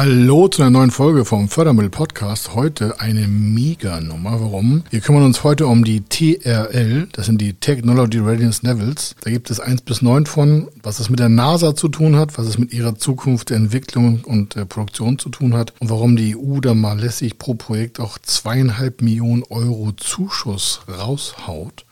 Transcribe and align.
Hallo 0.00 0.46
zu 0.46 0.62
einer 0.62 0.70
neuen 0.70 0.92
Folge 0.92 1.24
vom 1.24 1.48
Fördermittel 1.48 1.90
Podcast. 1.90 2.54
Heute 2.54 3.00
eine 3.00 3.26
Mega-Nummer. 3.26 4.40
Warum? 4.40 4.84
Wir 4.90 5.00
kümmern 5.00 5.24
uns 5.24 5.42
heute 5.42 5.66
um 5.66 5.82
die 5.82 6.02
TRL, 6.02 7.08
das 7.10 7.26
sind 7.26 7.40
die 7.40 7.54
Technology 7.54 8.18
Readiness 8.18 8.62
Levels. 8.62 9.16
Da 9.22 9.32
gibt 9.32 9.50
es 9.50 9.58
eins 9.58 9.80
bis 9.80 10.00
neun 10.00 10.26
von, 10.26 10.68
was 10.84 11.00
es 11.00 11.10
mit 11.10 11.18
der 11.18 11.28
NASA 11.28 11.74
zu 11.74 11.88
tun 11.88 12.14
hat, 12.14 12.38
was 12.38 12.46
es 12.46 12.58
mit 12.58 12.72
ihrer 12.72 12.94
Zukunft 12.94 13.50
der 13.50 13.56
Entwicklung 13.56 14.22
und 14.22 14.54
der 14.54 14.66
Produktion 14.66 15.18
zu 15.18 15.30
tun 15.30 15.54
hat 15.54 15.74
und 15.80 15.90
warum 15.90 16.14
die 16.14 16.36
EU 16.36 16.60
da 16.60 16.74
mal 16.74 16.96
lässig 16.96 17.36
pro 17.36 17.54
Projekt 17.54 17.98
auch 17.98 18.18
zweieinhalb 18.18 19.02
Millionen 19.02 19.42
Euro 19.50 19.90
Zuschuss 19.96 20.82
raushaut 20.88 21.86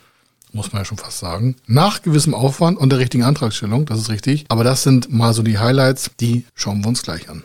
muss 0.53 0.73
man 0.73 0.81
ja 0.81 0.85
schon 0.87 0.97
fast 0.97 1.19
sagen. 1.19 1.57
Nach 1.67 2.01
gewissem 2.03 2.33
Aufwand 2.33 2.79
und 2.79 2.91
der 2.91 2.99
richtigen 2.99 3.25
Antragstellung, 3.25 3.85
das 3.85 3.99
ist 3.99 4.11
richtig. 4.11 4.47
Aber 4.49 4.65
das 4.65 4.85
sind 4.85 5.13
mal 5.13 5.35
so 5.35 5.43
die 5.43 5.59
Highlights, 5.59 6.13
die 6.19 6.47
schauen 6.55 6.83
wir 6.83 6.89
uns 6.89 7.03
gleich 7.03 7.29
an. 7.29 7.45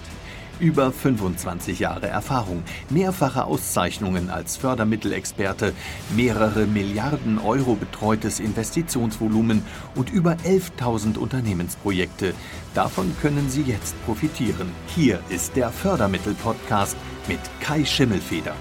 Über 0.61 0.91
25 0.91 1.79
Jahre 1.79 2.05
Erfahrung, 2.05 2.61
mehrfache 2.91 3.45
Auszeichnungen 3.45 4.29
als 4.29 4.57
Fördermittelexperte, 4.57 5.73
mehrere 6.15 6.67
Milliarden 6.67 7.39
Euro 7.39 7.73
betreutes 7.73 8.39
Investitionsvolumen 8.39 9.63
und 9.95 10.11
über 10.11 10.37
11.000 10.45 11.17
Unternehmensprojekte. 11.17 12.35
Davon 12.75 13.11
können 13.23 13.49
Sie 13.49 13.63
jetzt 13.63 13.95
profitieren. 14.05 14.69
Hier 14.95 15.19
ist 15.29 15.55
der 15.55 15.71
Fördermittel-Podcast 15.71 16.95
mit 17.27 17.39
Kai 17.59 17.83
Schimmelfeder. 17.83 18.53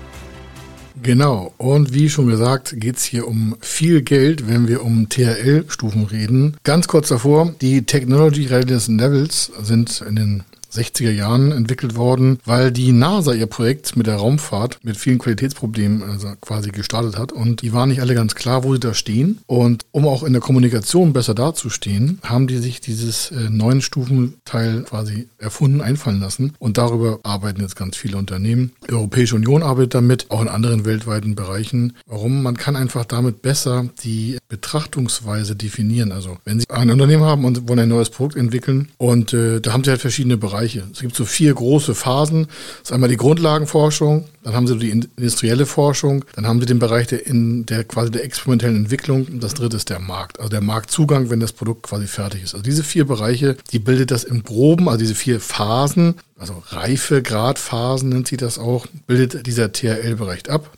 Genau, 1.03 1.53
und 1.57 1.95
wie 1.95 2.09
schon 2.09 2.27
gesagt, 2.27 2.75
geht's 2.77 3.05
hier 3.05 3.29
um 3.29 3.57
viel 3.61 4.03
Geld, 4.03 4.49
wenn 4.49 4.69
wir 4.69 4.83
um 4.85 5.09
TRL-Stufen 5.09 6.05
reden. 6.05 6.57
Ganz 6.63 6.89
kurz 6.89 7.09
davor, 7.09 7.55
die 7.61 7.85
Technology 7.85 8.47
Readiness 8.47 8.89
Levels 8.89 9.53
sind 9.63 10.03
in 10.07 10.17
den 10.17 10.45
60er 10.73 11.11
Jahren 11.11 11.53
entwickelt 11.53 11.97
worden, 11.97 12.39
weil 12.45 12.73
die 12.73 12.93
NASA 12.93 13.33
ihr 13.33 13.47
Projekt 13.47 13.97
mit 13.97 14.07
der 14.07 14.17
Raumfahrt 14.17 14.79
mit 14.83 14.97
vielen 14.97 15.19
Qualitätsproblemen 15.19 16.03
also 16.03 16.29
quasi 16.41 16.71
gestartet 16.71 17.19
hat 17.19 17.33
und 17.33 17.63
die 17.63 17.73
waren 17.73 17.89
nicht 17.89 18.01
alle 18.01 18.15
ganz 18.15 18.35
klar, 18.35 18.65
wo 18.65 18.73
sie 18.75 18.81
da 18.81 18.95
stehen. 18.95 19.39
Und 19.47 19.85
um 19.91 20.07
auch 20.07 20.23
in 20.23 20.33
der 20.33 20.43
Kommunikation 20.43 21.13
besser 21.13 21.35
dazustehen, 21.35 22.19
haben 22.23 22.47
die 22.47 22.59
sich 22.59 22.81
dieses 22.81 23.31
äh, 23.31 23.51
neuen 23.51 23.83
Stufenteil 23.83 24.83
quasi 24.83 25.29
erfunden, 25.39 25.81
einfallen 25.81 26.21
lassen 26.21 26.53
und 26.59 26.79
darüber 26.79 27.21
arbeiten 27.23 27.61
jetzt 27.61 27.77
ganz 27.77 27.97
viele 27.97 28.17
Unternehmen. 28.17 28.73
Die 28.89 28.95
Europäische 28.95 29.37
Union 29.37 29.63
arbeitet 29.63 29.95
damit, 29.95 30.31
auch 30.31 30.43
in 30.43 30.49
anderen 30.49 30.85
weltweiten 30.85 31.35
Bereichen. 31.35 31.95
Warum? 32.07 32.43
Man 32.43 32.57
kann 32.57 32.77
einfach 32.77 33.05
damit 33.05 33.43
besser 33.43 33.89
die 34.05 34.39
Betrachtungsweise 34.49 35.57
definieren. 35.57 36.13
Also 36.13 36.39
wenn 36.45 36.61
Sie 36.61 36.67
ein 36.69 36.91
Unternehmen 36.91 37.25
haben 37.25 37.45
und 37.45 37.69
wollen 37.69 37.81
ein 37.81 37.89
neues 37.89 38.11
Produkt 38.11 38.37
entwickeln 38.37 38.89
und 38.99 39.33
äh, 39.33 39.61
da 39.61 39.73
haben 39.73 39.85
Sie 39.85 39.91
halt 39.91 40.01
verschiedene 40.01 40.37
Bereiche 40.37 40.60
Bereiche. 40.61 40.85
Es 40.93 41.01
gibt 41.01 41.17
so 41.17 41.25
vier 41.25 41.55
große 41.55 41.95
Phasen. 41.95 42.47
Das 42.47 42.91
ist 42.91 42.93
einmal 42.93 43.09
die 43.09 43.17
Grundlagenforschung, 43.17 44.27
dann 44.43 44.55
haben 44.55 44.67
sie 44.67 44.77
die 44.79 44.91
industrielle 44.91 45.65
Forschung, 45.65 46.25
dann 46.35 46.47
haben 46.47 46.61
sie 46.61 46.67
den 46.67 46.79
Bereich 46.79 47.07
der, 47.07 47.27
in 47.27 47.65
der 47.67 47.85
quasi 47.85 48.11
der 48.11 48.25
experimentellen 48.25 48.77
Entwicklung 48.77 49.25
und 49.27 49.43
das 49.43 49.55
dritte 49.55 49.77
ist 49.77 49.89
der 49.89 50.01
Markt, 50.01 50.39
also 50.39 50.51
der 50.51 50.61
Marktzugang, 50.61 51.31
wenn 51.31 51.41
das 51.41 51.53
Produkt 51.53 51.85
quasi 51.85 52.07
fertig 52.07 52.43
ist. 52.43 52.55
Also 52.55 52.63
diese 52.63 52.85
vier 52.85 53.07
Bereiche, 53.07 53.57
die 53.73 53.79
bildet 53.79 54.11
das 54.11 54.25
im 54.25 54.43
Groben, 54.43 54.89
also 54.89 54.99
diese 54.99 55.15
vier 55.15 55.41
Phasen, 55.41 56.17
also 56.39 56.63
Reifegradphasen 56.69 58.09
nennt 58.09 58.29
sie 58.29 58.37
das 58.37 58.59
auch, 58.59 58.87
bildet 59.07 59.47
dieser 59.47 59.73
TRL-Bereich 59.73 60.51
ab. 60.51 60.71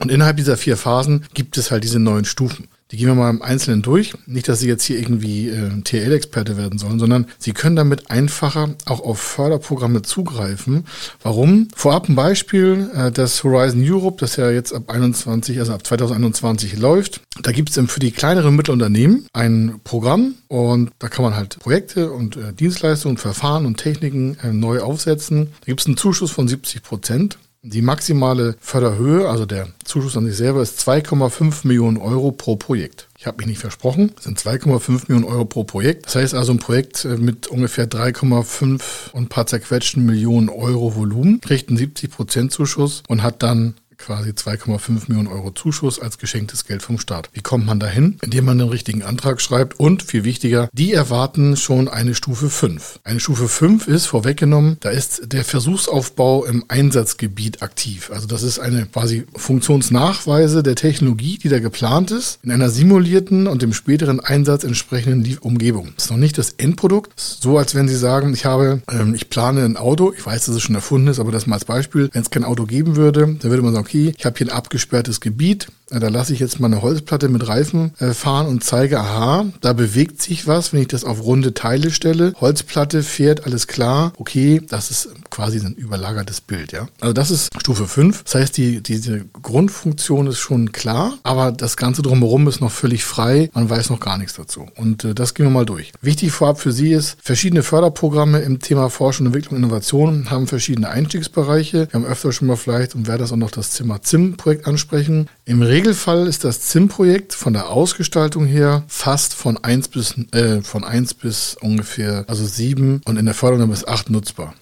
Und 0.00 0.10
innerhalb 0.10 0.36
dieser 0.36 0.56
vier 0.56 0.76
Phasen 0.76 1.26
gibt 1.34 1.58
es 1.58 1.70
halt 1.70 1.84
diese 1.84 1.98
neuen 1.98 2.24
Stufen. 2.24 2.68
Die 2.90 2.96
gehen 2.96 3.06
wir 3.06 3.14
mal 3.14 3.30
im 3.30 3.42
Einzelnen 3.42 3.82
durch. 3.82 4.14
Nicht, 4.26 4.48
dass 4.48 4.60
Sie 4.60 4.68
jetzt 4.68 4.84
hier 4.84 4.98
irgendwie 4.98 5.48
äh, 5.48 5.80
TL-Experte 5.82 6.56
werden 6.56 6.78
sollen, 6.78 6.98
sondern 6.98 7.26
Sie 7.38 7.52
können 7.52 7.76
damit 7.76 8.10
einfacher 8.10 8.70
auch 8.86 9.00
auf 9.00 9.20
Förderprogramme 9.20 10.02
zugreifen. 10.02 10.84
Warum? 11.22 11.68
Vorab 11.74 12.08
ein 12.08 12.16
Beispiel, 12.16 12.90
äh, 12.94 13.12
das 13.12 13.44
Horizon 13.44 13.82
Europe, 13.84 14.16
das 14.20 14.36
ja 14.36 14.50
jetzt 14.50 14.72
ab 14.72 14.90
21, 14.90 15.58
also 15.60 15.72
ab 15.72 15.86
2021 15.86 16.78
läuft. 16.78 17.20
Da 17.42 17.52
gibt 17.52 17.70
es 17.70 17.90
für 17.90 18.00
die 18.00 18.10
kleineren 18.10 18.56
Mittelunternehmen 18.56 19.26
ein 19.32 19.80
Programm 19.84 20.34
und 20.48 20.90
da 20.98 21.08
kann 21.08 21.24
man 21.24 21.36
halt 21.36 21.58
Projekte 21.60 22.10
und 22.10 22.36
äh, 22.36 22.52
Dienstleistungen, 22.52 23.16
Verfahren 23.16 23.66
und 23.66 23.76
Techniken 23.76 24.36
äh, 24.42 24.52
neu 24.52 24.80
aufsetzen. 24.80 25.48
Da 25.60 25.66
gibt 25.66 25.80
es 25.80 25.86
einen 25.86 25.96
Zuschuss 25.96 26.30
von 26.30 26.48
70 26.48 26.82
Prozent. 26.82 27.38
Die 27.62 27.82
maximale 27.82 28.56
Förderhöhe, 28.58 29.28
also 29.28 29.44
der 29.44 29.68
Zuschuss 29.84 30.16
an 30.16 30.24
sich 30.24 30.34
selber, 30.36 30.62
ist 30.62 30.80
2,5 30.80 31.66
Millionen 31.66 31.98
Euro 31.98 32.32
pro 32.32 32.56
Projekt. 32.56 33.08
Ich 33.18 33.26
habe 33.26 33.36
mich 33.36 33.48
nicht 33.48 33.58
versprochen, 33.58 34.12
das 34.14 34.24
sind 34.24 34.40
2,5 34.40 35.02
Millionen 35.08 35.26
Euro 35.26 35.44
pro 35.44 35.64
Projekt. 35.64 36.06
Das 36.06 36.14
heißt 36.14 36.34
also, 36.34 36.52
ein 36.52 36.58
Projekt 36.58 37.04
äh, 37.04 37.18
mit 37.18 37.48
ungefähr 37.48 37.86
3,5 37.86 39.10
und 39.12 39.28
paar 39.28 39.46
zerquetschten 39.46 40.06
Millionen 40.06 40.48
Euro 40.48 40.96
Volumen 40.96 41.42
kriegt 41.42 41.68
einen 41.68 41.76
70 41.76 42.10
Prozent 42.10 42.52
Zuschuss 42.52 43.02
und 43.08 43.22
hat 43.22 43.42
dann 43.42 43.74
quasi 44.00 44.30
2,5 44.30 45.08
Millionen 45.08 45.28
Euro 45.28 45.50
Zuschuss 45.50 46.00
als 46.00 46.18
geschenktes 46.18 46.64
Geld 46.64 46.82
vom 46.82 46.98
Staat. 46.98 47.30
Wie 47.32 47.40
kommt 47.40 47.66
man 47.66 47.78
dahin? 47.78 48.18
Indem 48.22 48.46
man 48.46 48.58
den 48.58 48.68
richtigen 48.68 49.02
Antrag 49.02 49.40
schreibt 49.40 49.78
und 49.78 50.02
viel 50.02 50.24
wichtiger, 50.24 50.68
die 50.72 50.92
erwarten 50.92 51.56
schon 51.56 51.88
eine 51.88 52.14
Stufe 52.14 52.50
5. 52.50 53.00
Eine 53.04 53.20
Stufe 53.20 53.48
5 53.48 53.86
ist 53.86 54.06
vorweggenommen, 54.06 54.78
da 54.80 54.90
ist 54.90 55.32
der 55.32 55.44
Versuchsaufbau 55.44 56.44
im 56.44 56.64
Einsatzgebiet 56.68 57.62
aktiv. 57.62 58.10
Also 58.12 58.26
das 58.26 58.42
ist 58.42 58.58
eine 58.58 58.86
quasi 58.86 59.24
Funktionsnachweise 59.36 60.62
der 60.62 60.74
Technologie, 60.74 61.38
die 61.38 61.48
da 61.48 61.58
geplant 61.58 62.10
ist, 62.10 62.38
in 62.42 62.50
einer 62.50 62.70
simulierten 62.70 63.46
und 63.46 63.62
dem 63.62 63.72
späteren 63.72 64.20
Einsatz 64.20 64.64
entsprechenden 64.64 65.38
Umgebung. 65.38 65.92
Das 65.94 66.06
ist 66.06 66.10
noch 66.10 66.18
nicht 66.18 66.38
das 66.38 66.50
Endprodukt. 66.56 67.12
So 67.16 67.58
als 67.58 67.74
wenn 67.74 67.88
Sie 67.88 67.96
sagen, 67.96 68.32
ich 68.32 68.44
habe, 68.44 68.82
ähm, 68.90 69.14
ich 69.14 69.28
plane 69.28 69.64
ein 69.64 69.76
Auto, 69.76 70.12
ich 70.16 70.24
weiß, 70.24 70.46
dass 70.46 70.54
es 70.54 70.62
schon 70.62 70.74
erfunden 70.74 71.08
ist, 71.08 71.18
aber 71.18 71.32
das 71.32 71.46
mal 71.46 71.56
als 71.56 71.64
Beispiel, 71.64 72.08
wenn 72.12 72.22
es 72.22 72.30
kein 72.30 72.44
Auto 72.44 72.64
geben 72.64 72.96
würde, 72.96 73.36
dann 73.40 73.50
würde 73.50 73.62
man 73.62 73.74
sagen, 73.74 73.86
okay, 73.90 74.14
ich 74.16 74.24
habe 74.24 74.38
hier 74.38 74.46
ein 74.46 74.52
abgesperrtes 74.56 75.20
Gebiet, 75.20 75.68
da 75.98 76.08
lasse 76.08 76.32
ich 76.32 76.38
jetzt 76.38 76.60
mal 76.60 76.66
eine 76.68 76.82
Holzplatte 76.82 77.28
mit 77.28 77.48
Reifen 77.48 77.92
äh, 77.98 78.12
fahren 78.12 78.46
und 78.46 78.62
zeige, 78.62 79.00
aha, 79.00 79.46
da 79.60 79.72
bewegt 79.72 80.22
sich 80.22 80.46
was, 80.46 80.72
wenn 80.72 80.82
ich 80.82 80.88
das 80.88 81.04
auf 81.04 81.22
runde 81.22 81.54
Teile 81.54 81.90
stelle. 81.90 82.32
Holzplatte 82.40 83.02
fährt, 83.02 83.46
alles 83.46 83.66
klar. 83.66 84.12
Okay, 84.16 84.62
das 84.68 84.90
ist 84.90 85.08
quasi 85.30 85.58
ein 85.58 85.74
überlagertes 85.74 86.40
Bild, 86.40 86.72
ja. 86.72 86.88
Also 87.00 87.12
das 87.12 87.30
ist 87.30 87.50
Stufe 87.58 87.86
5. 87.86 88.24
Das 88.24 88.34
heißt, 88.34 88.56
die, 88.56 88.82
diese 88.82 89.24
Grundfunktion 89.42 90.26
ist 90.26 90.38
schon 90.38 90.72
klar, 90.72 91.14
aber 91.22 91.52
das 91.52 91.76
Ganze 91.76 92.02
drumherum 92.02 92.46
ist 92.48 92.60
noch 92.60 92.72
völlig 92.72 93.04
frei. 93.04 93.50
Man 93.54 93.68
weiß 93.68 93.90
noch 93.90 94.00
gar 94.00 94.18
nichts 94.18 94.34
dazu. 94.34 94.66
Und 94.76 95.04
äh, 95.04 95.14
das 95.14 95.34
gehen 95.34 95.46
wir 95.46 95.50
mal 95.50 95.66
durch. 95.66 95.92
Wichtig 96.02 96.32
vorab 96.32 96.60
für 96.60 96.72
Sie 96.72 96.92
ist, 96.92 97.16
verschiedene 97.22 97.62
Förderprogramme 97.62 98.40
im 98.40 98.60
Thema 98.60 98.90
Forschung, 98.90 99.26
Entwicklung, 99.26 99.56
Innovation 99.56 100.30
haben 100.30 100.46
verschiedene 100.46 100.88
Einstiegsbereiche. 100.88 101.88
Wir 101.90 102.00
haben 102.00 102.04
öfter 102.04 102.32
schon 102.32 102.48
mal 102.48 102.56
vielleicht, 102.56 102.94
und 102.94 103.06
werde 103.06 103.24
das 103.24 103.32
auch 103.32 103.36
noch 103.36 103.50
das 103.50 103.70
Thema 103.70 104.02
ZIM-Projekt 104.02 104.66
ansprechen. 104.66 105.28
Im 105.44 105.62
Regelfall 105.80 106.26
ist 106.26 106.44
das 106.44 106.60
ZIM-Projekt 106.60 107.32
von 107.32 107.54
der 107.54 107.70
Ausgestaltung 107.70 108.44
her 108.44 108.84
fast 108.86 109.32
von 109.32 109.56
1 109.56 109.88
bis, 109.88 110.14
äh, 110.32 110.60
von 110.60 110.84
1 110.84 111.14
bis 111.14 111.56
ungefähr, 111.58 112.26
also 112.28 112.44
7 112.44 113.00
und 113.06 113.16
in 113.16 113.24
der 113.24 113.32
Förderung 113.32 113.70
bis 113.70 113.88
8 113.88 114.10
nutzbar. 114.10 114.52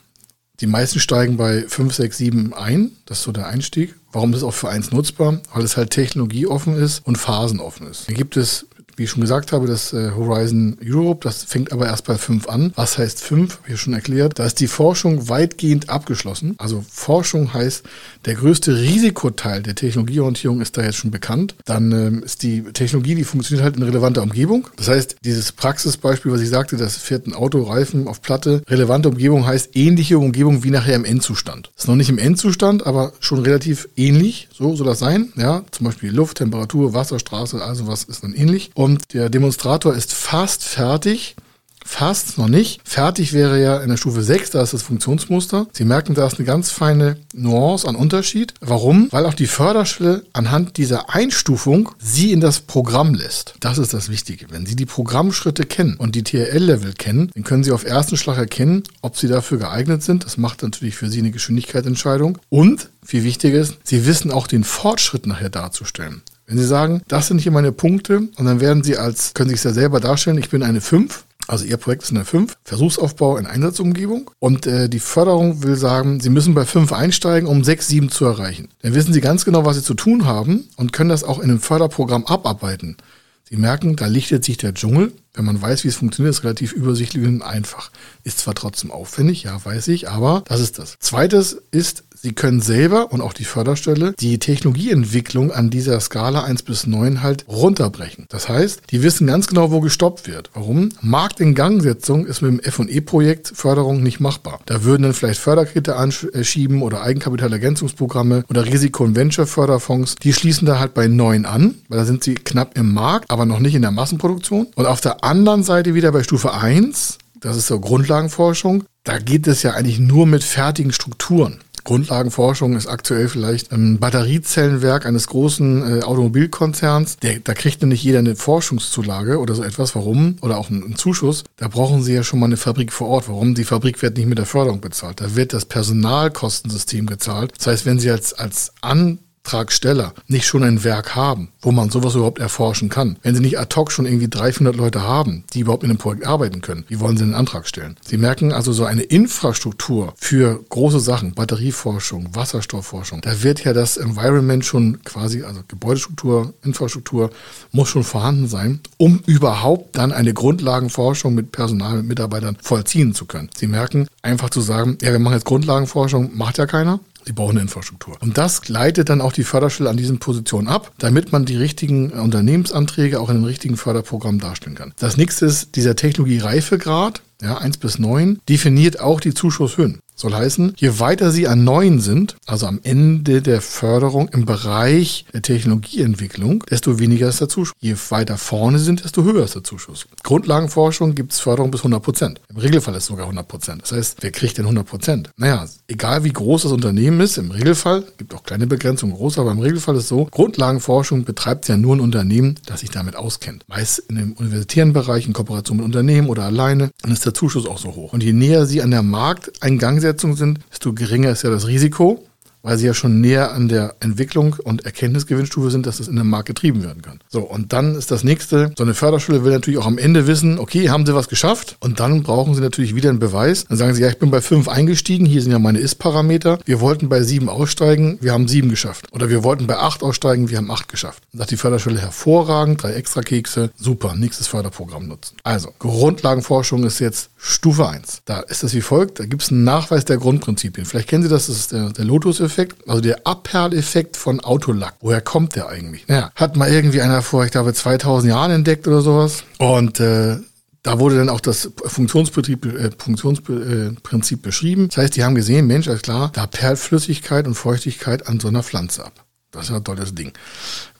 Die 0.61 0.69
meisten 0.69 1.01
steigen 1.01 1.37
bei 1.37 1.65
5, 1.67 1.93
6, 1.93 2.19
7 2.19 2.55
ein. 2.55 2.93
Das 3.05 3.19
ist 3.19 3.25
so 3.25 3.33
der 3.33 3.49
Einstieg. 3.49 3.97
Warum 4.13 4.31
ist 4.31 4.37
es 4.37 4.43
auch 4.45 4.55
für 4.55 4.69
eins 4.69 4.93
nutzbar? 4.93 5.41
Weil 5.53 5.65
es 5.65 5.77
halt 5.77 5.91
technologieoffen 5.91 6.77
ist 6.77 7.05
und 7.05 7.19
phasenoffen 7.19 7.89
ist. 7.89 8.07
Hier 8.07 8.15
gibt 8.15 8.37
es 8.37 8.69
wie 8.99 9.05
ich 9.05 9.11
schon 9.11 9.21
gesagt 9.21 9.53
habe, 9.53 9.67
das 9.67 9.93
äh, 9.93 10.11
Horizon 10.17 10.77
Europe, 10.85 11.21
das 11.23 11.45
fängt 11.45 11.73
aber 11.73 11.87
erst 11.87 12.05
bei 12.05 12.17
5 12.17 12.49
an. 12.49 12.73
Was 12.75 12.99
heißt 12.99 13.23
5? 13.23 13.59
Habe 13.63 13.73
ich 13.73 13.81
schon 13.81 13.93
erklärt. 13.93 14.39
Da 14.39 14.45
ist 14.45 14.61
die 14.61 14.67
Forschung 14.67 15.29
weitgehend 15.29 15.89
abgeschlossen. 15.89 16.55
Also 16.59 16.85
Forschung 16.91 17.55
heißt, 17.55 17.85
der 18.25 18.35
größte 18.35 18.77
Risikoteil 18.77 19.63
der 19.63 19.75
Technologieorientierung 19.75 20.61
ist 20.61 20.77
da 20.77 20.83
jetzt 20.83 20.97
schon 20.97 21.11
bekannt. 21.11 21.55
Dann 21.65 21.93
ähm, 21.93 22.23
ist 22.25 22.43
die 22.43 22.63
Technologie, 22.63 23.15
die 23.15 23.25
funktioniert 23.25 23.65
halt 23.65 23.77
in 23.77 23.83
relevanter 23.83 24.23
Umgebung. 24.23 24.69
Das 24.77 24.89
heißt, 24.89 25.17
dieses 25.25 25.53
Praxisbeispiel, 25.53 26.33
was 26.33 26.41
ich 26.41 26.49
sagte, 26.49 26.77
das 26.77 26.97
fährt 26.97 27.27
ein 27.27 27.35
Auto 27.35 27.63
Reifen 27.63 28.09
auf 28.09 28.21
Platte. 28.21 28.63
Relevante 28.69 29.09
Umgebung 29.09 29.47
heißt 29.47 29.77
ähnliche 29.77 30.19
Umgebung 30.19 30.65
wie 30.65 30.71
nachher 30.71 30.97
im 30.97 31.05
Endzustand. 31.05 31.71
Ist 31.77 31.89
noch 31.89 31.95
nicht 31.95 32.11
im 32.11 32.19
Endzustand, 32.19 32.87
aber 32.87 33.13
schon 33.21 33.41
relativ 33.41 33.89
ähnlich. 33.97 34.49
So 34.53 34.75
soll 34.75 34.87
das 34.87 34.99
sein. 34.99 35.33
Ja, 35.37 35.63
zum 35.71 35.87
Beispiel 35.87 36.11
Luft, 36.11 36.39
Temperatur, 36.39 36.95
Wasserstraße, 36.95 37.63
also 37.63 37.87
was 37.87 38.05
ist 38.05 38.25
dann 38.25 38.35
ähnlich. 38.35 38.71
Und 38.75 38.88
und 38.89 39.13
der 39.13 39.29
Demonstrator 39.29 39.95
ist 39.95 40.15
fast 40.15 40.65
fertig. 40.65 41.37
fast 41.85 42.37
noch 42.37 42.49
nicht. 42.49 42.81
Fertig 42.85 43.33
wäre 43.33 43.63
ja 43.63 43.79
in 43.79 43.89
der 43.89 43.97
Stufe 43.97 44.23
6, 44.23 44.51
da 44.51 44.63
ist 44.63 44.75
das 44.75 44.83
Funktionsmuster. 44.83 45.67
Sie 45.73 45.87
merken, 45.87 46.15
da 46.15 46.27
ist 46.27 46.37
eine 46.37 46.45
ganz 46.45 46.71
feine 46.71 47.17
Nuance 47.33 47.89
an 47.89 47.97
Unterschied. 47.97 48.53
Warum? 48.61 49.09
Weil 49.11 49.25
auch 49.25 49.33
die 49.33 49.47
Förderstelle 49.47 50.23
anhand 50.35 50.77
dieser 50.77 51.15
Einstufung 51.15 51.91
Sie 51.99 52.33
in 52.33 52.41
das 52.41 52.61
Programm 52.61 53.15
lässt. 53.15 53.55
Das 53.61 53.79
ist 53.79 53.95
das 53.95 54.11
Wichtige. 54.11 54.47
Wenn 54.51 54.67
Sie 54.67 54.77
die 54.77 54.85
Programmschritte 54.85 55.65
kennen 55.65 55.97
und 55.97 56.15
die 56.15 56.25
TRL-Level 56.25 56.93
kennen, 56.93 57.31
dann 57.35 57.45
können 57.45 57.65
Sie 57.65 57.73
auf 57.73 57.85
ersten 57.85 58.19
Schlag 58.19 58.37
erkennen, 58.37 58.83
ob 59.01 59.17
Sie 59.17 59.29
dafür 59.29 59.57
geeignet 59.57 60.03
sind. 60.03 60.25
Das 60.27 60.37
macht 60.37 60.63
natürlich 60.63 60.95
für 60.97 61.09
Sie 61.09 61.21
eine 61.21 61.31
Geschwindigkeitsentscheidung. 61.31 62.37
Und, 62.51 62.91
viel 63.03 63.25
wichtiger 63.25 63.61
ist, 63.61 63.79
Sie 63.83 64.05
wissen 64.05 64.31
auch 64.31 64.47
den 64.47 64.65
Fortschritt 64.65 65.27
nachher 65.27 65.51
darzustellen. 65.51 66.23
Wenn 66.49 66.57
Sie 66.57 66.65
sagen, 66.65 67.03
das 67.09 67.27
sind 67.27 67.41
hier 67.43 67.53
meine 67.53 67.73
Punkte 67.73 68.21
und 68.37 68.45
dann 68.47 68.61
werden 68.61 68.83
Sie 68.83 68.97
als, 68.97 69.35
können 69.35 69.51
Sie 69.51 69.57
sich 69.57 69.65
ja 69.65 69.73
selber 69.73 70.01
darstellen, 70.01 70.39
ich 70.39 70.49
bin 70.49 70.63
eine 70.63 70.81
5, 70.81 71.27
also 71.47 71.67
Ihr 71.67 71.77
Projekt 71.77 72.05
ist 72.05 72.11
eine 72.11 72.25
5, 72.25 72.57
Versuchsaufbau 72.65 73.37
in 73.37 73.45
Einsatzumgebung. 73.45 74.31
Und 74.39 74.67
äh, 74.67 74.89
die 74.89 74.99
Förderung 74.99 75.63
will 75.63 75.77
sagen, 75.77 76.21
Sie 76.21 76.31
müssen 76.31 76.55
bei 76.55 76.65
5 76.65 76.91
einsteigen, 76.93 77.47
um 77.47 77.65
6, 77.65 77.89
7 77.89 78.11
zu 78.11 78.25
erreichen. 78.25 78.69
Dann 78.81 78.95
wissen 78.95 79.13
Sie 79.13 79.21
ganz 79.21 79.45
genau, 79.45 79.67
was 79.67 79.77
Sie 79.77 79.83
zu 79.83 79.93
tun 79.93 80.25
haben 80.25 80.67
und 80.77 80.95
können 80.95 81.11
das 81.11 81.23
auch 81.23 81.39
in 81.39 81.51
einem 81.51 81.61
Förderprogramm 81.61 82.25
abarbeiten. 82.25 82.97
Sie 83.45 83.57
merken, 83.57 83.97
da 83.97 84.07
lichtet 84.07 84.43
sich 84.43 84.57
der 84.57 84.73
Dschungel. 84.73 85.13
Wenn 85.35 85.45
man 85.45 85.61
weiß, 85.61 85.85
wie 85.85 85.89
es 85.89 85.97
funktioniert, 85.97 86.35
ist 86.35 86.45
relativ 86.45 86.73
übersichtlich 86.73 87.25
und 87.27 87.43
einfach. 87.43 87.91
Ist 88.25 88.41
zwar 88.41 88.55
trotzdem 88.55 88.91
aufwendig, 88.91 89.45
ja, 89.45 89.65
weiß 89.65 89.89
ich, 89.89 90.09
aber 90.09 90.43
das 90.47 90.61
ist 90.61 90.79
das. 90.79 90.97
Zweites 90.99 91.59
ist 91.71 92.05
Sie 92.21 92.33
können 92.33 92.61
selber 92.61 93.13
und 93.13 93.21
auch 93.21 93.33
die 93.33 93.45
Förderstelle 93.45 94.13
die 94.19 94.41
Technologieentwicklung 94.41 95.53
an 95.53 95.71
dieser 95.71 96.01
Skala 96.01 96.43
1 96.43 96.65
bis 96.65 96.85
9 96.85 97.23
halt 97.23 97.45
runterbrechen. 97.47 98.27
Das 98.29 98.49
heißt, 98.49 98.83
die 98.91 99.05
wissen 99.05 99.29
ganz 99.29 99.47
genau, 99.47 99.71
wo 99.71 99.81
gestoppt 99.81 100.27
wird. 100.27 100.51
Warum? 100.53 100.89
Marktingangsetzung 101.01 102.27
ist 102.27 102.43
mit 102.43 102.51
dem 102.51 102.61
F&E-Projekt 102.61 103.53
Förderung 103.55 104.03
nicht 104.03 104.19
machbar. 104.19 104.59
Da 104.67 104.83
würden 104.83 105.05
dann 105.05 105.15
vielleicht 105.15 105.41
Förderkredite 105.41 105.95
anschieben 105.95 106.83
oder 106.83 107.03
Eigenkapitalergänzungsprogramme 107.03 108.45
oder 108.49 108.67
Risiko- 108.67 109.05
und 109.05 109.15
Venture-Förderfonds. 109.15 110.17
Die 110.17 110.33
schließen 110.33 110.67
da 110.67 110.81
halt 110.81 110.95
bei 110.95 111.07
9 111.07 111.47
an, 111.47 111.77
weil 111.89 112.01
da 112.01 112.05
sind 112.05 112.25
sie 112.25 112.35
knapp 112.35 112.77
im 112.77 112.93
Markt, 112.93 113.31
aber 113.31 113.47
noch 113.47 113.61
nicht 113.61 113.77
in 113.77 113.83
der 113.83 113.93
Massenproduktion. 113.93 114.67
Und 114.75 114.87
auf 114.87 115.01
der 115.01 115.18
anderen 115.23 115.63
Seite 115.63 115.95
wieder 115.95 116.13
bei 116.13 116.23
Stufe 116.23 116.55
1 116.55 117.19
das 117.41 117.57
ist 117.57 117.69
so 117.69 117.79
Grundlagenforschung. 117.79 118.85
Da 119.05 119.19
geht 119.19 119.47
es 119.47 119.63
ja 119.63 119.73
eigentlich 119.73 119.99
nur 119.99 120.27
mit 120.27 120.43
fertigen 120.43 120.93
Strukturen. 120.93 121.61
Grundlagenforschung 121.85 122.77
ist 122.77 122.87
aktuell 122.87 123.29
vielleicht 123.29 123.73
ein 123.73 123.99
Batteriezellenwerk 123.99 125.07
eines 125.07 125.29
großen 125.29 126.01
äh, 126.01 126.03
Automobilkonzerns. 126.03 127.17
Der, 127.19 127.39
da 127.39 127.55
kriegt 127.55 127.81
nämlich 127.81 128.03
jeder 128.03 128.19
eine 128.19 128.37
Forschungszulage 128.37 129.39
oder 129.39 129.55
so 129.55 129.63
etwas. 129.63 129.95
Warum? 129.95 130.37
Oder 130.43 130.59
auch 130.59 130.69
einen, 130.69 130.83
einen, 130.85 130.97
Zuschuss. 130.97 131.45
Da 131.57 131.69
brauchen 131.69 132.03
sie 132.03 132.13
ja 132.13 132.25
schon 132.25 132.41
mal 132.41 132.47
eine 132.47 132.59
Fabrik 132.59 132.93
vor 132.93 133.09
Ort. 133.09 133.29
Warum? 133.29 133.55
Die 133.55 133.65
Fabrik 133.65 134.03
wird 134.03 134.19
nicht 134.19 134.27
mit 134.27 134.37
der 134.37 134.45
Förderung 134.45 134.81
bezahlt. 134.81 135.21
Da 135.21 135.35
wird 135.35 135.55
das 135.55 135.65
Personalkostensystem 135.65 137.07
gezahlt. 137.07 137.53
Das 137.57 137.69
heißt, 137.69 137.87
wenn 137.87 138.01
Sie 138.01 138.11
als, 138.11 138.35
als 138.35 138.73
An 138.83 139.19
Auftragsteller 139.49 140.13
nicht 140.27 140.45
schon 140.45 140.63
ein 140.63 140.85
Werk 140.85 141.17
haben, 141.17 141.49
wo 141.63 141.73
man 141.73 141.89
sowas 141.89 142.15
überhaupt 142.15 142.39
erforschen 142.39 142.91
kann, 142.91 143.17
wenn 143.23 143.35
sie 143.35 143.41
nicht 143.41 143.59
ad 143.59 143.75
hoc 143.75 143.91
schon 143.91 144.05
irgendwie 144.05 144.29
300 144.29 144.77
Leute 144.77 145.01
haben, 145.01 145.45
die 145.55 145.61
überhaupt 145.61 145.85
in 145.85 145.91
einem 145.91 145.99
Projekt 145.99 146.27
arbeiten 146.27 146.61
können, 146.61 146.85
wie 146.89 147.01
wollen 147.01 147.17
sie 147.17 147.23
einen 147.23 147.33
Antrag 147.33 147.67
stellen? 147.67 147.97
Sie 148.05 148.19
merken 148.19 148.53
also 148.53 148.75
so 148.75 148.85
eine 148.85 149.03
Infrastruktur 149.03 150.13
für 150.19 150.63
große 150.69 151.01
Sachen, 151.01 151.33
Batterieforschung, 151.33 152.29
Wasserstoffforschung, 152.35 153.23
da 153.23 153.43
wird 153.43 153.65
ja 153.65 153.73
das 153.73 153.97
Environment 153.97 154.63
schon 154.63 155.03
quasi, 155.05 155.43
also 155.43 155.63
Gebäudestruktur, 155.67 156.53
Infrastruktur, 156.63 157.31
muss 157.73 157.89
schon 157.89 158.05
vorhanden 158.05 158.49
sein, 158.49 158.81
um 158.99 159.23
überhaupt 159.25 159.97
dann 159.97 160.13
eine 160.13 160.35
Grundlagenforschung 160.35 161.35
mit 161.35 161.53
Personal, 161.53 161.97
mit 161.97 162.09
Mitarbeitern 162.09 162.59
vollziehen 162.61 163.15
zu 163.15 163.25
können. 163.25 163.49
Sie 163.57 163.67
merken, 163.67 164.09
einfach 164.21 164.51
zu 164.51 164.61
sagen, 164.61 164.99
ja, 165.01 165.11
wir 165.11 165.19
machen 165.19 165.35
jetzt 165.35 165.47
Grundlagenforschung, 165.47 166.37
macht 166.37 166.59
ja 166.59 166.67
keiner. 166.67 167.01
Sie 167.29 167.35
brauchen 167.35 167.59
eine 167.59 167.61
Infrastruktur. 167.61 168.17
Und 168.21 168.39
das 168.39 168.71
leitet 168.71 169.11
dann 169.11 169.21
auch 169.21 169.35
die 169.35 169.45
Förderstelle 169.45 169.91
an 169.91 169.99
diesen 169.99 170.19
Positionen 170.19 170.67
ab, 170.67 170.93
damit 170.97 171.31
man 171.31 171.45
die 171.45 171.59
richtigen 171.59 172.11
Unternehmensanträge 172.11 173.21
auch 173.21 173.29
in 173.29 173.37
den 173.37 173.45
richtigen 173.45 173.77
Förderprogrammen 173.77 174.41
darstellen 174.41 174.75
kann. 174.75 174.95
Das 174.99 175.19
nächste 175.19 175.45
ist 175.45 175.77
dieser 175.77 175.95
Technologie-Reifegrad, 175.95 177.21
ja, 177.43 177.59
1 177.59 177.77
bis 177.77 177.99
9, 177.99 178.41
definiert 178.49 179.01
auch 179.01 179.21
die 179.21 179.35
Zuschusshöhen. 179.35 180.01
Soll 180.21 180.35
heißen, 180.35 180.75
je 180.77 180.99
weiter 180.99 181.31
Sie 181.31 181.47
an 181.47 181.63
neuen 181.63 182.01
sind, 182.01 182.37
also 182.45 182.67
am 182.67 182.81
Ende 182.83 183.41
der 183.41 183.61
Förderung 183.61 184.29
im 184.31 184.47
Bereich 184.47 185.27
der 185.33 185.43
Technologieentwicklung, 185.43 186.65
desto 186.69 186.99
weniger 186.99 187.29
ist 187.29 187.41
der 187.41 187.49
Zuschuss. 187.49 187.77
Je 187.79 187.95
weiter 188.09 188.37
vorne 188.37 188.81
sind, 188.81 189.05
desto 189.05 189.23
höher 189.23 189.45
ist 189.45 189.55
der 189.55 189.63
Zuschuss. 189.63 190.07
Grundlagenforschung 190.25 191.15
gibt 191.15 191.33
es 191.33 191.39
Förderung 191.39 191.71
bis 191.71 191.83
100 191.83 192.03
Prozent. 192.03 192.41
Im 192.51 192.57
Regelfall 192.57 192.95
ist 192.95 193.05
es 193.05 193.07
sogar 193.07 193.27
100 193.27 193.47
Prozent. 193.47 193.83
Das 193.83 193.93
heißt, 193.93 194.17
wer 194.21 194.33
kriegt 194.33 194.59
denn 194.59 194.65
100 194.65 194.87
Prozent? 194.87 195.31
Naja, 195.37 195.67
egal 195.87 196.25
wie 196.25 196.33
groß 196.33 196.65
das 196.65 196.73
Unternehmen 196.73 197.21
ist, 197.21 197.39
im 197.39 197.53
Regelfall, 197.53 198.03
gibt 198.19 198.35
auch 198.35 198.43
kleine 198.43 198.67
Begrenzungen, 198.67 199.15
groß, 199.15 199.39
aber 199.39 199.53
im 199.53 199.61
Regelfall 199.61 199.95
ist 199.95 200.03
es 200.03 200.09
so, 200.09 200.25
Grundlagenforschung 200.25 201.23
betreibt 201.23 201.69
ja 201.69 201.77
nur 201.77 201.95
ein 201.95 202.01
Unternehmen, 202.01 202.57
das 202.67 202.81
sich 202.81 202.91
damit 202.91 203.15
auskennt. 203.15 203.65
Meist 203.69 204.01
in 204.09 204.17
dem 204.17 204.33
universitären 204.33 204.93
Bereich, 204.93 205.29
in 205.29 205.33
Kooperation 205.33 205.77
mit 205.77 205.87
Unternehmen 205.87 206.29
oder 206.29 206.43
alleine, 206.43 206.91
dann 207.03 207.13
ist 207.13 207.25
der 207.25 207.35
Zuschuss 207.35 207.67
auch 207.67 207.79
so 207.79 207.95
hoch. 207.95 208.13
Und 208.13 208.25
je 208.25 208.33
näher 208.33 208.67
Sie 208.67 208.83
an 208.83 208.91
der 208.91 209.03
Markteingang 209.03 210.01
Zielsetzung 210.09 210.37
sind, 210.37 210.61
desto 210.71 210.93
geringer 210.95 211.31
ist 211.31 211.43
ja 211.43 211.51
das 211.51 211.67
Risiko 211.67 212.25
weil 212.63 212.79
sie 212.79 212.87
ja 212.87 212.95
schon 212.95 213.21
näher 213.21 213.53
an 213.53 213.69
der 213.69 213.95
Entwicklung 214.01 214.57
und 214.63 214.85
Erkenntnisgewinnstufe 214.85 215.71
sind, 215.71 215.87
dass 215.87 215.99
das 215.99 216.09
in 216.09 216.17
der 216.17 216.25
Markt 216.25 216.49
getrieben 216.49 216.83
werden 216.83 217.03
kann. 217.03 217.21
So, 217.29 217.41
und 217.41 217.73
dann 217.73 217.95
ist 217.95 218.11
das 218.11 218.25
nächste, 218.25 218.73
so 218.77 218.85
eine 218.85 218.95
Förderschule 218.95 219.45
will 219.45 219.53
natürlich 219.53 219.79
auch 219.79 219.87
am 219.87 219.99
Ende 219.99 220.27
wissen, 220.27 220.59
okay, 220.59 220.91
haben 220.91 221.07
sie 221.07 221.15
was 221.15 221.29
geschafft? 221.29 221.77
Und 221.81 222.01
dann 222.01 222.23
brauchen 222.23 222.55
sie 222.55 222.61
natürlich 222.61 222.95
wieder 222.95 223.11
einen 223.11 223.19
Beweis. 223.19 223.65
Dann 223.67 223.79
sagen 223.79 223.95
sie, 223.95 224.03
ja, 224.03 224.09
ich 224.09 224.19
bin 224.19 224.31
bei 224.31 224.41
fünf 224.41 224.69
eingestiegen, 224.69 225.27
hier 225.27 225.43
sind 225.43 225.53
ja 225.53 225.59
meine 225.59 225.79
Ist-Parameter. 225.79 226.59
Wir 226.65 226.81
wollten 226.81 227.09
bei 227.09 227.23
sieben 227.23 227.49
aussteigen, 227.49 228.19
wir 228.21 228.33
haben 228.33 228.49
sieben 228.49 228.71
geschafft. 228.71 229.07
Oder 229.13 229.29
wir 229.29 229.45
wollten 229.45 229.67
bei 229.67 229.77
acht 229.77 230.03
aussteigen, 230.03 230.51
wir 230.51 230.59
haben 230.59 230.71
acht 230.71 230.89
geschafft. 230.89 231.23
Dann 231.33 231.41
sagt 231.41 231.51
die 231.51 231.57
Förderschule 231.57 232.01
hervorragend, 232.01 232.83
drei 232.83 232.93
extra 232.93 233.23
Kekse, 233.23 233.71
super, 233.77 234.15
nächstes 234.17 234.47
Förderprogramm 234.47 235.07
nutzen. 235.07 235.37
Also, 235.43 235.73
Grundlagenforschung 235.79 236.85
ist 236.85 236.99
jetzt 236.99 237.31
Stufe 237.37 237.89
eins. 237.89 238.23
Da 238.25 238.41
ist 238.41 238.63
das 238.63 238.75
wie 238.75 238.81
folgt, 238.81 239.21
da 239.21 239.27
gibt 239.27 239.43
es 239.43 239.51
einen 239.51 239.65
Nachweis 239.65 240.05
der 240.05 240.17
Grundprinzipien. 240.17 240.87
Vielleicht 240.87 241.09
kennen 241.09 241.23
Sie 241.23 241.29
das, 241.29 241.47
das 241.47 241.57
ist 241.57 241.73
der, 241.73 241.91
der 241.91 242.05
Lotus 242.05 242.41
Abperleffekt, 242.49 242.89
also 242.89 243.01
der 243.01 243.27
Abperleffekt 243.27 244.17
von 244.17 244.41
Autolack. 244.41 244.95
Woher 245.01 245.21
kommt 245.21 245.55
der 245.57 245.69
eigentlich? 245.69 246.07
Naja, 246.09 246.31
hat 246.35 246.57
mal 246.57 246.71
irgendwie 246.71 247.03
einer 247.03 247.23
vor, 247.23 247.45
ich 247.45 247.51
glaube, 247.51 247.75
2000 247.75 248.31
Jahren 248.31 248.51
entdeckt 248.51 248.89
oder 248.89 249.03
sowas. 249.03 249.45
Und 249.59 250.01
äh, 250.01 250.37
da 250.83 250.99
wurde 250.99 251.19
dann 251.19 251.29
auch 251.29 251.41
das 251.41 251.71
Funktionsprinzip, 251.85 252.65
äh, 252.65 252.91
Funktionsprinzip 252.97 254.43
beschrieben. 254.43 254.89
Das 254.89 254.97
heißt, 254.99 255.17
die 255.17 255.25
haben 255.25 255.35
gesehen, 255.35 255.67
Mensch, 255.67 255.89
alles 255.89 256.03
klar, 256.03 256.31
da 256.33 256.47
perlt 256.47 256.79
Flüssigkeit 256.79 257.47
und 257.47 257.55
Feuchtigkeit 257.55 258.27
an 258.27 258.41
so 258.41 258.49
einer 258.49 258.63
Pflanze 258.63 259.05
ab. 259.05 259.13
Das 259.51 259.65
ist 259.65 259.71
ja 259.71 259.77
ein 259.77 259.85
tolles 259.85 260.15
Ding. 260.15 260.33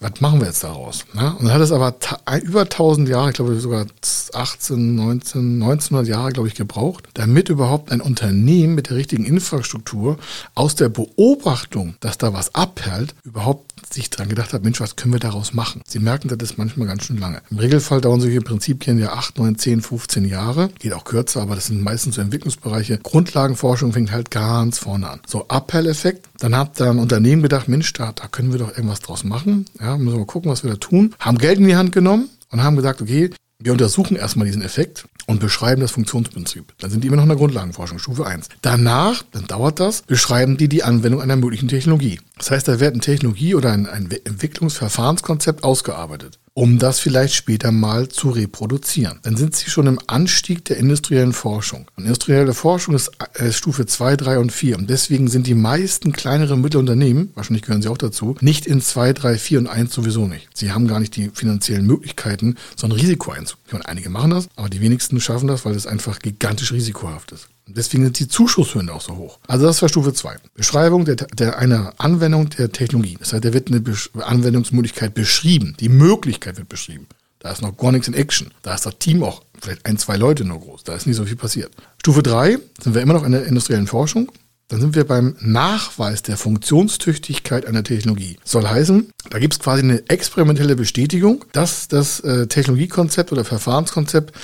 Was 0.01 0.23
machen 0.23 0.41
wir 0.41 0.47
jetzt 0.47 0.65
daraus? 0.65 1.05
Ne? 1.13 1.35
Und 1.39 1.45
dann 1.45 1.53
hat 1.53 1.61
es 1.61 1.71
aber 1.71 1.95
über 2.43 2.63
1000 2.63 3.07
Jahre, 3.07 3.29
ich 3.29 3.35
glaube 3.35 3.61
sogar 3.61 3.85
18, 4.33 4.95
19, 4.95 5.63
1900 5.63 6.09
Jahre, 6.09 6.33
glaube 6.33 6.49
ich, 6.49 6.55
gebraucht, 6.55 7.09
damit 7.13 7.51
überhaupt 7.51 7.93
ein 7.93 8.01
Unternehmen 8.01 8.75
mit 8.75 8.89
der 8.89 8.97
richtigen 8.97 9.27
Infrastruktur 9.27 10.17
aus 10.55 10.75
der 10.77 10.89
Beobachtung, 10.89 11.97
dass 12.01 12.17
da 12.17 12.33
was 12.33 12.55
abperlt, 12.55 13.15
überhaupt 13.23 13.68
sich 13.95 14.11
dran 14.11 14.29
gedacht 14.29 14.53
hat, 14.53 14.65
Mensch, 14.65 14.81
was 14.81 14.97
können 14.97 15.13
wir 15.13 15.21
daraus 15.21 15.55
machen? 15.55 15.83
Sie 15.87 15.99
merken, 15.99 16.29
das 16.29 16.57
manchmal 16.57 16.89
ganz 16.89 17.05
schön 17.05 17.19
lange. 17.19 17.43
Im 17.51 17.59
Regelfall 17.59 18.01
dauern 18.01 18.21
solche 18.21 18.41
Prinzipien 18.41 18.99
ja 18.99 19.13
8, 19.13 19.39
9, 19.39 19.59
10, 19.59 19.83
15 19.83 20.25
Jahre. 20.25 20.69
Geht 20.79 20.93
auch 20.93 21.05
kürzer, 21.05 21.43
aber 21.43 21.55
das 21.55 21.67
sind 21.67 21.83
meistens 21.83 22.17
so 22.17 22.21
Entwicklungsbereiche. 22.21 22.99
Grundlagenforschung 22.99 23.93
fängt 23.93 24.13
halt 24.13 24.31
ganz 24.31 24.79
vorne 24.79 25.09
an. 25.09 25.21
So, 25.27 25.49
Abperleffekt. 25.49 26.29
Dann 26.39 26.57
hat 26.57 26.81
da 26.81 26.91
ein 26.91 26.99
Unternehmen 26.99 27.43
gedacht, 27.43 27.69
Mensch, 27.69 27.93
da, 27.93 28.13
da 28.13 28.29
können 28.29 28.53
wir 28.53 28.59
doch 28.59 28.71
irgendwas 28.71 29.01
draus 29.01 29.25
machen. 29.25 29.67
Ja, 29.81 29.97
müssen 29.97 30.19
wir 30.19 30.27
gucken, 30.27 30.51
was 30.51 30.63
wir 30.63 30.71
da 30.71 30.77
tun. 30.77 31.15
Haben 31.19 31.39
Geld 31.39 31.59
in 31.59 31.67
die 31.67 31.77
Hand 31.77 31.93
genommen 31.93 32.29
und 32.51 32.63
haben 32.63 32.77
gesagt, 32.77 33.03
okay, 33.03 33.31
wir 33.61 33.73
untersuchen 33.73 34.17
erstmal 34.17 34.47
diesen 34.47 34.63
Effekt 34.63 35.09
und 35.27 35.41
beschreiben 35.41 35.81
das 35.81 35.91
Funktionsprinzip. 35.91 36.75
Dann 36.79 36.91
sind 36.91 37.03
die 37.03 37.09
immer 37.09 37.17
noch 37.17 37.25
in 37.25 37.31
der 37.31 37.39
Grundlagenforschung, 37.39 37.99
Stufe 37.99 38.25
1. 38.25 38.49
Danach, 38.63 39.25
dann 39.33 39.47
dauert 39.49 39.81
das, 39.81 40.03
beschreiben 40.03 40.57
die 40.57 40.69
die 40.69 40.85
Anwendung 40.85 41.21
einer 41.21 41.35
möglichen 41.35 41.67
Technologie. 41.69 42.21
Das 42.37 42.53
heißt, 42.53 42.69
da 42.69 42.79
wird 42.79 42.93
eine 42.93 43.01
Technologie 43.01 43.57
oder 43.57 43.73
ein, 43.73 43.87
ein 43.87 44.11
Entwicklungsverfahrenskonzept 44.11 45.65
ausgearbeitet 45.65 46.39
um 46.55 46.79
das 46.79 47.01
vielleicht 47.01 47.35
später 47.35 47.73
mal 47.73 48.09
zu 48.09 48.31
reproduzieren. 48.31 49.21
Dann 49.23 49.37
sind 49.37 49.57
sie 49.57 49.71
schon 49.71 49.87
im 49.87 49.99
Anstieg 50.07 50.65
der 50.65 50.77
industriellen 50.77 51.33
Forschung. 51.33 51.87
Und 51.97 52.05
industrielle 52.05 52.55
Forschung 52.55 52.95
ist 52.95 53.11
äh, 53.35 53.53
Stufe 53.53 53.87
2, 53.87 54.17
3 54.17 54.39
und 54.39 54.53
4. 54.53 54.79
Und 54.79 54.91
deswegen 54.91 55.29
sind 55.29 55.47
die 55.47 55.55
meisten 55.55 56.13
kleineren 56.13 56.61
Mittelunternehmen, 56.61 57.31
wahrscheinlich 57.35 57.63
gehören 57.63 57.83
sie 57.83 57.89
auch 57.89 57.99
dazu, 57.99 58.37
nicht 58.41 58.67
in 58.67 58.81
2, 58.81 59.13
3, 59.13 59.39
4 59.39 59.59
und 59.61 59.67
1 59.67 59.93
sowieso 59.93 60.27
nicht. 60.27 60.49
Sie 60.55 60.73
haben 60.73 60.89
gar 60.89 61.01
nicht 61.01 61.17
die 61.17 61.31
finanziellen 61.33 61.87
Möglichkeiten, 61.87 62.57
so 62.77 62.87
ein 62.87 62.93
Risiko 62.93 63.33
einzugehen. 63.33 63.83
Einige 63.83 64.11
machen 64.11 64.31
das, 64.31 64.49
aber 64.57 64.69
die 64.69 64.81
wenigsten 64.81 65.21
schaffen 65.21 65.49
das, 65.49 65.65
weil 65.65 65.75
es 65.75 65.87
einfach 65.87 66.19
gigantisch 66.19 66.73
risikohaft 66.73 67.33
ist. 67.33 67.49
Deswegen 67.71 68.05
sind 68.05 68.19
die 68.19 68.29
Zuschusshöhen 68.29 68.89
auch 68.89 69.01
so 69.01 69.17
hoch. 69.17 69.39
Also 69.47 69.67
das 69.67 69.83
war 69.83 69.89
Stufe 69.89 70.13
2. 70.13 70.37
Beschreibung 70.55 71.05
der, 71.05 71.17
der, 71.17 71.59
einer 71.59 71.93
Anwendung 71.99 72.49
der 72.51 72.73
Technologie. 72.73 73.17
Das 73.19 73.33
heißt, 73.33 73.45
da 73.45 73.53
wird 73.53 73.69
eine 73.69 73.83
Anwendungsmöglichkeit 74.25 75.15
beschrieben. 75.15 75.77
Die 75.79 75.89
Möglichkeit 75.89 76.57
wird 76.57 76.69
beschrieben. 76.69 77.07
Da 77.41 77.53
ist 77.53 77.63
noch 77.63 77.77
gar 77.77 77.93
nichts 77.93 78.09
in 78.09 78.15
Action. 78.15 78.53
Da 78.63 78.75
ist 78.75 78.87
das 78.87 78.99
Team 78.99 79.23
auch 79.23 79.43
vielleicht 79.61 79.87
ein, 79.87 79.99
zwei 79.99 80.17
Leute 80.17 80.45
nur 80.45 80.61
groß. 80.61 80.85
Da 80.85 80.95
ist 80.95 81.07
nicht 81.07 81.17
so 81.17 81.25
viel 81.25 81.37
passiert. 81.37 81.71
Stufe 82.01 82.23
drei 82.23 82.59
sind 82.83 82.95
wir 82.95 83.03
immer 83.03 83.15
noch 83.15 83.25
in 83.25 83.33
der 83.33 83.47
industriellen 83.47 83.87
Forschung. 83.87 84.33
Dann 84.69 84.83
sind 84.83 84.95
wir 84.95 85.05
beim 85.05 85.35
Nachweis 85.41 86.23
der 86.23 86.37
Funktionstüchtigkeit 86.37 87.65
einer 87.65 87.85
Technologie. 87.85 88.37
Soll 88.45 88.69
heißen, 88.69 89.11
da 89.31 89.39
gibt 89.39 89.55
es 89.55 89.61
quasi 89.61 89.83
eine 89.83 90.07
experimentelle 90.11 90.77
Bestätigung, 90.77 91.47
dass 91.53 91.89
das 91.89 92.21
äh, 92.21 92.47
Technologiekonzept 92.49 93.33
oder 93.33 93.47
Verfahrenskonzept 93.47 94.35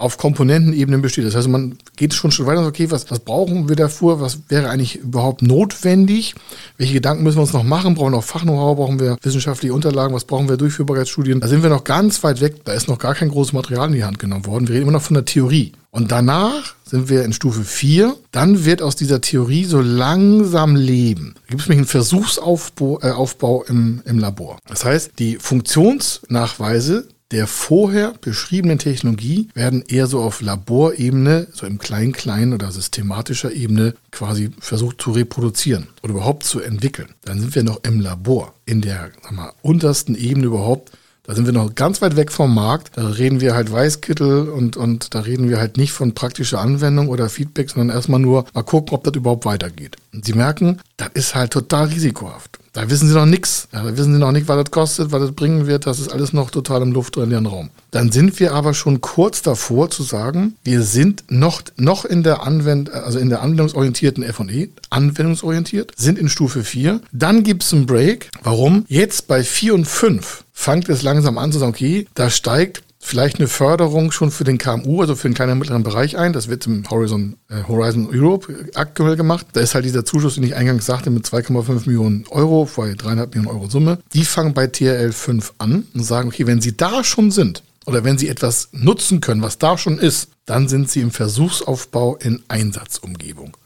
auf 0.00 0.16
Komponentenebene 0.16 0.98
besteht. 0.98 1.26
Das 1.26 1.34
heißt, 1.34 1.48
man 1.48 1.76
geht 1.96 2.14
schon 2.14 2.30
schon 2.30 2.46
weiter 2.46 2.58
und 2.58 2.66
sagt, 2.66 2.76
okay, 2.76 2.90
was, 2.92 3.10
was 3.10 3.18
brauchen 3.18 3.68
wir 3.68 3.74
davor? 3.74 4.20
Was 4.20 4.38
wäre 4.48 4.70
eigentlich 4.70 4.96
überhaupt 4.96 5.42
notwendig? 5.42 6.36
Welche 6.76 6.94
Gedanken 6.94 7.24
müssen 7.24 7.38
wir 7.38 7.42
uns 7.42 7.52
noch 7.52 7.64
machen? 7.64 7.96
Brauchen 7.96 8.12
wir 8.12 8.18
noch 8.18 8.24
Fach-Know-how? 8.24 8.76
Brauchen 8.76 9.00
wir 9.00 9.18
wissenschaftliche 9.22 9.74
Unterlagen? 9.74 10.14
Was 10.14 10.24
brauchen 10.24 10.48
wir 10.48 10.56
Durchführbarkeitsstudien? 10.56 11.40
Da 11.40 11.48
sind 11.48 11.64
wir 11.64 11.70
noch 11.70 11.82
ganz 11.82 12.22
weit 12.22 12.40
weg. 12.40 12.64
Da 12.64 12.74
ist 12.74 12.86
noch 12.86 13.00
gar 13.00 13.16
kein 13.16 13.28
großes 13.28 13.52
Material 13.52 13.88
in 13.88 13.94
die 13.94 14.04
Hand 14.04 14.20
genommen 14.20 14.46
worden. 14.46 14.68
Wir 14.68 14.76
reden 14.76 14.84
immer 14.84 14.92
noch 14.92 15.02
von 15.02 15.14
der 15.14 15.24
Theorie. 15.24 15.72
Und 15.90 16.12
danach 16.12 16.74
sind 16.84 17.08
wir 17.08 17.24
in 17.24 17.32
Stufe 17.32 17.64
4. 17.64 18.14
Dann 18.30 18.64
wird 18.64 18.82
aus 18.82 18.94
dieser 18.94 19.20
Theorie 19.20 19.64
so 19.64 19.80
langsam 19.80 20.76
Leben. 20.76 21.34
Da 21.34 21.50
gibt 21.50 21.62
es 21.62 21.68
nämlich 21.68 21.78
einen 21.78 21.86
Versuchsaufbau 21.88 23.64
äh, 23.64 23.68
im, 23.68 24.02
im 24.04 24.18
Labor. 24.20 24.58
Das 24.68 24.84
heißt, 24.84 25.12
die 25.18 25.38
Funktionsnachweise 25.40 27.08
der 27.30 27.46
vorher 27.46 28.14
beschriebenen 28.20 28.78
Technologie 28.78 29.48
werden 29.54 29.84
eher 29.86 30.06
so 30.06 30.20
auf 30.20 30.40
Laborebene, 30.40 31.48
so 31.52 31.66
im 31.66 31.78
Klein-Klein 31.78 32.54
oder 32.54 32.72
systematischer 32.72 33.52
Ebene 33.52 33.94
quasi 34.10 34.50
versucht 34.60 35.02
zu 35.02 35.10
reproduzieren 35.10 35.88
oder 36.02 36.14
überhaupt 36.14 36.44
zu 36.44 36.60
entwickeln. 36.60 37.14
Dann 37.24 37.40
sind 37.40 37.54
wir 37.54 37.62
noch 37.62 37.84
im 37.84 38.00
Labor, 38.00 38.54
in 38.64 38.80
der 38.80 39.10
mal, 39.30 39.52
untersten 39.60 40.14
Ebene 40.14 40.46
überhaupt 40.46 40.92
da 41.28 41.34
sind 41.34 41.44
wir 41.44 41.52
noch 41.52 41.74
ganz 41.74 42.00
weit 42.00 42.16
weg 42.16 42.32
vom 42.32 42.54
Markt. 42.54 42.92
Da 42.96 43.06
reden 43.06 43.42
wir 43.42 43.54
halt 43.54 43.70
Weißkittel 43.70 44.48
und, 44.48 44.78
und 44.78 45.14
da 45.14 45.20
reden 45.20 45.50
wir 45.50 45.58
halt 45.58 45.76
nicht 45.76 45.92
von 45.92 46.14
praktischer 46.14 46.58
Anwendung 46.58 47.08
oder 47.08 47.28
Feedback, 47.28 47.68
sondern 47.68 47.94
erstmal 47.94 48.18
nur 48.18 48.46
mal 48.54 48.62
gucken, 48.62 48.94
ob 48.94 49.04
das 49.04 49.14
überhaupt 49.14 49.44
weitergeht. 49.44 49.96
Und 50.14 50.24
Sie 50.24 50.32
merken, 50.32 50.80
das 50.96 51.10
ist 51.12 51.34
halt 51.34 51.52
total 51.52 51.88
risikohaft. 51.88 52.58
Da 52.72 52.88
wissen 52.88 53.08
Sie 53.08 53.14
noch 53.14 53.26
nichts. 53.26 53.68
Ja, 53.74 53.82
da 53.82 53.94
wissen 53.98 54.14
Sie 54.14 54.18
noch 54.18 54.32
nicht, 54.32 54.48
was 54.48 54.56
das 54.56 54.70
kostet, 54.70 55.12
was 55.12 55.20
das 55.20 55.32
bringen 55.32 55.66
wird. 55.66 55.84
Das 55.84 56.00
ist 56.00 56.10
alles 56.10 56.32
noch 56.32 56.50
total 56.50 56.80
im 56.80 56.92
luftleeren 56.92 57.44
Raum. 57.44 57.68
Dann 57.90 58.10
sind 58.10 58.40
wir 58.40 58.54
aber 58.54 58.72
schon 58.72 59.02
kurz 59.02 59.42
davor 59.42 59.90
zu 59.90 60.04
sagen, 60.04 60.56
wir 60.64 60.82
sind 60.82 61.24
noch, 61.28 61.60
noch 61.76 62.06
in 62.06 62.22
der 62.22 62.44
Anwend 62.44 62.90
also 62.90 63.18
in 63.18 63.28
der 63.28 63.42
anwendungsorientierten 63.42 64.22
F&E, 64.22 64.68
anwendungsorientiert, 64.88 65.92
sind 65.96 66.18
in 66.18 66.30
Stufe 66.30 66.64
4. 66.64 67.02
Dann 67.12 67.42
gibt 67.42 67.64
es 67.64 67.74
einen 67.74 67.84
Break. 67.84 68.30
Warum? 68.42 68.86
Jetzt 68.88 69.28
bei 69.28 69.42
4 69.42 69.74
und 69.74 69.86
5 69.86 70.44
fängt 70.58 70.88
es 70.88 71.02
langsam 71.02 71.38
an 71.38 71.52
zu 71.52 71.60
sagen, 71.60 71.70
okay, 71.70 72.08
da 72.14 72.30
steigt 72.30 72.82
vielleicht 72.98 73.38
eine 73.38 73.46
Förderung 73.46 74.10
schon 74.10 74.32
für 74.32 74.42
den 74.42 74.58
KMU, 74.58 75.00
also 75.00 75.14
für 75.14 75.28
den 75.28 75.34
kleinen 75.34 75.52
und 75.52 75.60
mittleren 75.60 75.84
Bereich 75.84 76.18
ein. 76.18 76.32
Das 76.32 76.48
wird 76.48 76.66
im 76.66 76.82
Horizon, 76.90 77.36
äh, 77.48 77.62
Horizon 77.68 78.08
Europe 78.12 78.52
aktuell 78.74 79.14
gemacht. 79.14 79.46
Da 79.52 79.60
ist 79.60 79.76
halt 79.76 79.84
dieser 79.84 80.04
Zuschuss, 80.04 80.34
den 80.34 80.42
ich 80.42 80.56
eingangs 80.56 80.84
sagte, 80.84 81.10
mit 81.10 81.24
2,5 81.24 81.86
Millionen 81.86 82.26
Euro, 82.30 82.68
bei 82.76 82.90
3,5 82.90 83.26
Millionen 83.28 83.46
Euro 83.46 83.70
Summe. 83.70 83.98
Die 84.12 84.24
fangen 84.24 84.52
bei 84.52 84.66
TRL 84.66 85.12
5 85.12 85.54
an 85.58 85.86
und 85.94 86.02
sagen, 86.02 86.28
okay, 86.28 86.46
wenn 86.48 86.60
sie 86.60 86.76
da 86.76 87.04
schon 87.04 87.30
sind 87.30 87.62
oder 87.86 88.02
wenn 88.02 88.18
sie 88.18 88.28
etwas 88.28 88.68
nutzen 88.72 89.20
können, 89.20 89.42
was 89.42 89.58
da 89.58 89.78
schon 89.78 89.98
ist, 89.98 90.28
dann 90.44 90.66
sind 90.66 90.90
sie 90.90 91.00
im 91.00 91.12
Versuchsaufbau 91.12 92.16
in 92.16 92.42
Einsatzumgebung. 92.48 93.56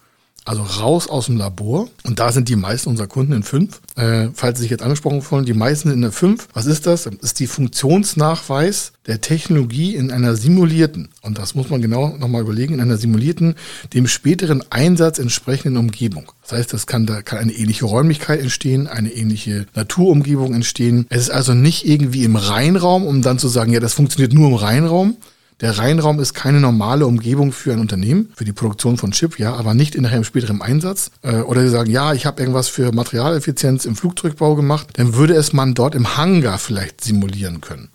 Also 0.44 0.62
raus 0.62 1.08
aus 1.08 1.26
dem 1.26 1.36
Labor. 1.36 1.88
Und 2.02 2.18
da 2.18 2.32
sind 2.32 2.48
die 2.48 2.56
meisten 2.56 2.90
unserer 2.90 3.06
Kunden 3.06 3.32
in 3.32 3.42
fünf. 3.42 3.80
Äh, 3.96 4.28
falls 4.34 4.58
Sie 4.58 4.62
sich 4.62 4.70
jetzt 4.70 4.82
angesprochen 4.82 5.22
fühlen, 5.22 5.44
die 5.44 5.54
meisten 5.54 5.90
in 5.90 6.00
der 6.00 6.12
fünf. 6.12 6.48
Was 6.52 6.66
ist 6.66 6.86
das? 6.86 7.04
Das 7.04 7.14
ist 7.20 7.38
die 7.38 7.46
Funktionsnachweis 7.46 8.92
der 9.06 9.20
Technologie 9.20 9.94
in 9.96 10.10
einer 10.10 10.36
simulierten, 10.36 11.08
und 11.22 11.38
das 11.38 11.54
muss 11.54 11.70
man 11.70 11.82
genau 11.82 12.16
nochmal 12.16 12.42
überlegen, 12.42 12.74
in 12.74 12.80
einer 12.80 12.96
simulierten, 12.96 13.56
dem 13.94 14.06
späteren 14.06 14.62
Einsatz 14.70 15.18
entsprechenden 15.18 15.76
Umgebung. 15.76 16.30
Das 16.42 16.52
heißt, 16.52 16.72
das 16.72 16.86
kann, 16.86 17.06
da 17.06 17.22
kann 17.22 17.38
eine 17.38 17.52
ähnliche 17.52 17.84
Räumlichkeit 17.84 18.40
entstehen, 18.40 18.86
eine 18.86 19.12
ähnliche 19.12 19.66
Naturumgebung 19.74 20.54
entstehen. 20.54 21.06
Es 21.08 21.22
ist 21.22 21.30
also 21.30 21.54
nicht 21.54 21.86
irgendwie 21.86 22.24
im 22.24 22.36
Reinraum, 22.36 23.04
um 23.04 23.22
dann 23.22 23.38
zu 23.38 23.48
sagen, 23.48 23.72
ja, 23.72 23.80
das 23.80 23.94
funktioniert 23.94 24.32
nur 24.32 24.48
im 24.48 24.54
Reinraum, 24.54 25.16
der 25.62 25.78
Rheinraum 25.78 26.18
ist 26.18 26.34
keine 26.34 26.60
normale 26.60 27.06
Umgebung 27.06 27.52
für 27.52 27.72
ein 27.72 27.78
Unternehmen, 27.78 28.30
für 28.34 28.44
die 28.44 28.52
Produktion 28.52 28.96
von 28.96 29.12
Chip, 29.12 29.38
ja, 29.38 29.54
aber 29.54 29.74
nicht 29.74 29.94
in 29.94 30.04
einem 30.04 30.24
späteren 30.24 30.60
Einsatz. 30.60 31.12
Äh, 31.22 31.36
oder 31.36 31.62
sie 31.62 31.68
sagen, 31.68 31.90
ja, 31.90 32.12
ich 32.12 32.26
habe 32.26 32.42
irgendwas 32.42 32.68
für 32.68 32.92
Materialeffizienz 32.92 33.84
im 33.84 33.94
Flugzeugbau 33.94 34.56
gemacht, 34.56 34.88
dann 34.94 35.14
würde 35.14 35.34
es 35.34 35.52
man 35.52 35.74
dort 35.74 35.94
im 35.94 36.16
Hangar 36.16 36.58
vielleicht 36.58 37.02
simulieren 37.02 37.60
können. 37.60 37.90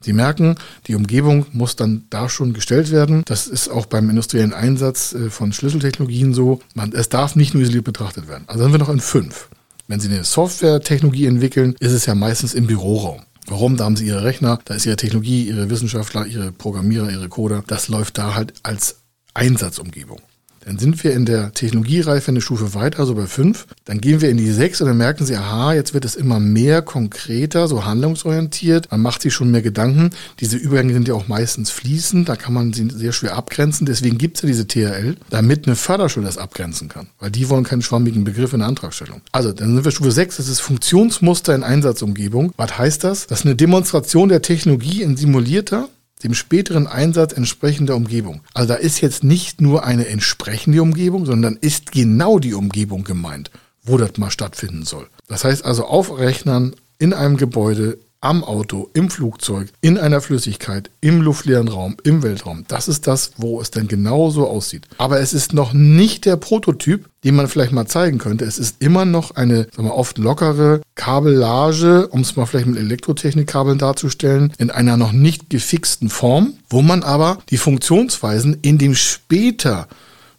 Sie 0.00 0.12
merken, 0.12 0.56
die 0.88 0.96
Umgebung 0.96 1.46
muss 1.52 1.76
dann 1.76 2.04
da 2.10 2.28
schon 2.28 2.52
gestellt 2.52 2.90
werden. 2.90 3.22
Das 3.24 3.46
ist 3.46 3.68
auch 3.68 3.86
beim 3.86 4.10
industriellen 4.10 4.52
Einsatz 4.52 5.12
äh, 5.12 5.30
von 5.30 5.52
Schlüsseltechnologien 5.52 6.34
so. 6.34 6.60
Man, 6.74 6.92
es 6.92 7.08
darf 7.08 7.36
nicht 7.36 7.54
nur 7.54 7.62
isoliert 7.62 7.84
betrachtet 7.84 8.28
werden. 8.28 8.44
Also 8.48 8.64
sind 8.64 8.72
wir 8.72 8.78
noch 8.78 8.88
in 8.88 9.00
fünf. 9.00 9.48
Wenn 9.86 10.00
Sie 10.00 10.08
eine 10.08 10.24
Softwaretechnologie 10.24 11.26
entwickeln, 11.26 11.76
ist 11.78 11.92
es 11.92 12.06
ja 12.06 12.16
meistens 12.16 12.52
im 12.52 12.66
Büroraum. 12.66 13.22
Warum? 13.46 13.76
Da 13.76 13.84
haben 13.84 13.96
sie 13.96 14.06
ihre 14.06 14.24
Rechner, 14.24 14.58
da 14.64 14.74
ist 14.74 14.86
ihre 14.86 14.96
Technologie, 14.96 15.48
ihre 15.48 15.70
Wissenschaftler, 15.70 16.26
ihre 16.26 16.52
Programmierer, 16.52 17.10
ihre 17.10 17.28
Coder. 17.28 17.62
Das 17.66 17.88
läuft 17.88 18.18
da 18.18 18.34
halt 18.34 18.54
als 18.62 18.96
Einsatzumgebung. 19.34 20.20
Dann 20.66 20.78
sind 20.78 21.04
wir 21.04 21.12
in 21.12 21.24
der 21.26 21.52
Technologiereife 21.52 22.32
eine 22.32 22.40
Stufe 22.40 22.74
weiter, 22.74 22.98
also 22.98 23.14
bei 23.14 23.26
fünf. 23.26 23.68
Dann 23.84 24.00
gehen 24.00 24.20
wir 24.20 24.30
in 24.30 24.36
die 24.36 24.50
sechs 24.50 24.80
und 24.80 24.88
dann 24.88 24.96
merken 24.96 25.24
Sie, 25.24 25.36
aha, 25.36 25.74
jetzt 25.74 25.94
wird 25.94 26.04
es 26.04 26.16
immer 26.16 26.40
mehr 26.40 26.82
konkreter, 26.82 27.68
so 27.68 27.84
handlungsorientiert. 27.84 28.90
Man 28.90 29.00
macht 29.00 29.22
sich 29.22 29.32
schon 29.32 29.52
mehr 29.52 29.62
Gedanken. 29.62 30.10
Diese 30.40 30.56
Übergänge 30.56 30.92
sind 30.92 31.06
ja 31.06 31.14
auch 31.14 31.28
meistens 31.28 31.70
fließend, 31.70 32.28
da 32.28 32.34
kann 32.34 32.52
man 32.52 32.72
sie 32.72 32.88
sehr 32.90 33.12
schwer 33.12 33.36
abgrenzen. 33.36 33.86
Deswegen 33.86 34.18
gibt 34.18 34.38
es 34.38 34.42
ja 34.42 34.48
diese 34.48 34.66
THL, 34.66 35.14
damit 35.30 35.66
eine 35.66 35.76
Förderschule 35.76 36.26
das 36.26 36.36
abgrenzen 36.36 36.88
kann. 36.88 37.06
Weil 37.20 37.30
die 37.30 37.48
wollen 37.48 37.62
keinen 37.62 37.82
schwammigen 37.82 38.24
Begriff 38.24 38.52
in 38.52 38.58
der 38.58 38.68
Antragstellung. 38.68 39.20
Also, 39.30 39.52
dann 39.52 39.72
sind 39.72 39.84
wir 39.84 39.92
Stufe 39.92 40.10
sechs, 40.10 40.38
das 40.38 40.48
ist 40.48 40.58
Funktionsmuster 40.58 41.54
in 41.54 41.62
Einsatzumgebung. 41.62 42.52
Was 42.56 42.76
heißt 42.76 43.04
das? 43.04 43.28
Das 43.28 43.40
ist 43.40 43.46
eine 43.46 43.54
Demonstration 43.54 44.28
der 44.28 44.42
Technologie 44.42 45.02
in 45.02 45.16
simulierter 45.16 45.88
dem 46.22 46.34
späteren 46.34 46.86
Einsatz 46.86 47.32
entsprechender 47.32 47.96
Umgebung. 47.96 48.40
Also 48.54 48.68
da 48.68 48.74
ist 48.74 49.00
jetzt 49.00 49.22
nicht 49.22 49.60
nur 49.60 49.84
eine 49.84 50.08
entsprechende 50.08 50.82
Umgebung, 50.82 51.26
sondern 51.26 51.56
ist 51.56 51.92
genau 51.92 52.38
die 52.38 52.54
Umgebung 52.54 53.04
gemeint, 53.04 53.50
wo 53.82 53.98
das 53.98 54.16
mal 54.16 54.30
stattfinden 54.30 54.84
soll. 54.84 55.08
Das 55.28 55.44
heißt 55.44 55.64
also 55.64 55.84
auf 55.84 56.18
Rechnern 56.18 56.74
in 56.98 57.12
einem 57.12 57.36
Gebäude 57.36 57.98
am 58.20 58.42
Auto, 58.44 58.90
im 58.94 59.10
Flugzeug, 59.10 59.68
in 59.80 59.98
einer 59.98 60.20
Flüssigkeit, 60.20 60.90
im 61.00 61.20
luftleeren 61.20 61.68
Raum, 61.68 61.96
im 62.02 62.22
Weltraum. 62.22 62.64
Das 62.68 62.88
ist 62.88 63.06
das, 63.06 63.32
wo 63.36 63.60
es 63.60 63.70
denn 63.70 63.88
genau 63.88 64.30
so 64.30 64.48
aussieht. 64.48 64.86
Aber 64.98 65.20
es 65.20 65.32
ist 65.32 65.52
noch 65.52 65.72
nicht 65.72 66.24
der 66.24 66.36
Prototyp, 66.36 67.08
den 67.24 67.34
man 67.34 67.48
vielleicht 67.48 67.72
mal 67.72 67.86
zeigen 67.86 68.18
könnte. 68.18 68.44
Es 68.44 68.58
ist 68.58 68.76
immer 68.80 69.04
noch 69.04 69.32
eine 69.32 69.68
sagen 69.74 69.88
wir, 69.88 69.94
oft 69.94 70.18
lockere 70.18 70.80
Kabellage, 70.94 72.08
um 72.08 72.20
es 72.20 72.36
mal 72.36 72.46
vielleicht 72.46 72.66
mit 72.66 72.78
Elektrotechnikkabeln 72.78 73.78
darzustellen, 73.78 74.52
in 74.58 74.70
einer 74.70 74.96
noch 74.96 75.12
nicht 75.12 75.50
gefixten 75.50 76.08
Form, 76.08 76.54
wo 76.68 76.82
man 76.82 77.02
aber 77.02 77.38
die 77.50 77.58
Funktionsweisen 77.58 78.58
in 78.62 78.78
dem 78.78 78.94
später 78.94 79.88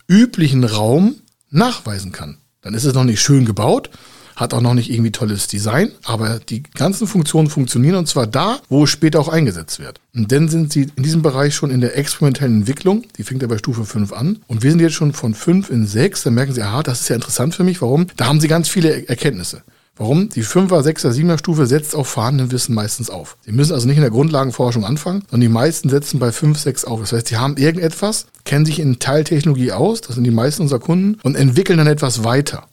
üblichen 0.08 0.64
Raum 0.64 1.16
nachweisen 1.50 2.12
kann. 2.12 2.38
Dann 2.62 2.74
ist 2.74 2.86
es 2.86 2.94
noch 2.94 3.04
nicht 3.04 3.22
schön 3.22 3.46
gebaut, 3.46 3.90
hat 4.38 4.54
auch 4.54 4.62
noch 4.62 4.76
nicht 4.76 4.90
irgendwie 4.90 5.12
tolles 5.12 5.48
Design, 5.48 5.92
aber 6.06 6.40
die 6.40 6.64
ganzen 6.64 7.08
Funktionen 7.08 7.50
funktionieren 7.50 7.96
und 7.96 8.08
zwar 8.08 8.28
da, 8.28 8.60
wo 8.70 8.86
es 8.86 8.90
später 8.92 9.20
auch 9.20 9.28
eingesetzt 9.28 9.80
wird. 9.80 10.00
Und 10.16 10.32
dann 10.32 10.48
sind 10.48 10.72
sie 10.72 10.88
in 10.96 11.04
diesem 11.04 11.22
Bereich 11.22 11.56
schon 11.56 11.72
in 11.72 11.82
der 11.82 11.98
experimentellen 11.98 12.60
Entwicklung, 12.60 13.04
die 13.18 13.24
fängt 13.24 13.42
ja 13.42 13.48
bei 13.48 13.58
Stufe 13.58 13.84
5 13.84 14.14
an 14.14 14.40
und 14.48 14.64
wir 14.64 14.72
sind 14.72 14.80
jetzt 14.80 14.94
schon 14.94 15.12
von 15.12 15.34
5 15.34 15.70
in 15.70 15.86
6, 15.86 16.24
dann 16.24 16.36
merken 16.36 16.54
sie, 16.54 16.62
aha, 16.62 16.84
das 16.84 17.02
ist 17.02 17.10
ja 17.10 17.16
interessant 17.16 17.56
für 17.56 17.64
mich, 17.64 17.82
warum? 17.82 18.08
Da 18.16 18.28
haben 18.28 18.40
sie 18.40 18.48
ganz 18.48 18.70
viele 18.70 19.08
Erkenntnisse. 19.10 19.64
Warum? 19.98 20.30
Die 20.30 20.44
5er, 20.44 20.84
6er, 20.84 21.12
7er 21.12 21.40
Stufe 21.40 21.66
setzt 21.66 21.96
auf 21.96 22.08
vorhandenen 22.08 22.52
Wissen 22.52 22.76
meistens 22.76 23.10
auf. 23.10 23.36
Sie 23.44 23.52
müssen 23.52 23.74
also 23.74 23.88
nicht 23.88 23.98
in 23.98 24.04
der 24.04 24.12
Grundlagenforschung 24.12 24.86
anfangen, 24.86 25.22
sondern 25.22 25.42
die 25.42 25.54
meisten 25.54 25.90
setzen 25.90 26.20
bei 26.20 26.32
5, 26.32 26.60
6 26.60 26.86
auf. 26.86 27.00
Das 27.00 27.14
heißt, 27.14 27.28
sie 27.30 27.38
haben 27.38 27.58
irgendetwas, 27.58 28.28
kennen 28.46 28.66
sich 28.66 28.80
in 28.80 29.00
Teiltechnologie 29.00 29.72
aus, 29.72 30.02
das 30.02 30.14
sind 30.14 30.24
die 30.24 30.32
meisten 30.32 30.62
unserer 30.62 30.80
Kunden, 30.80 31.20
und 31.24 31.36
entwickeln 31.36 31.80
dann 31.80 31.88
etwas 31.88 32.24
weiter. 32.24 32.68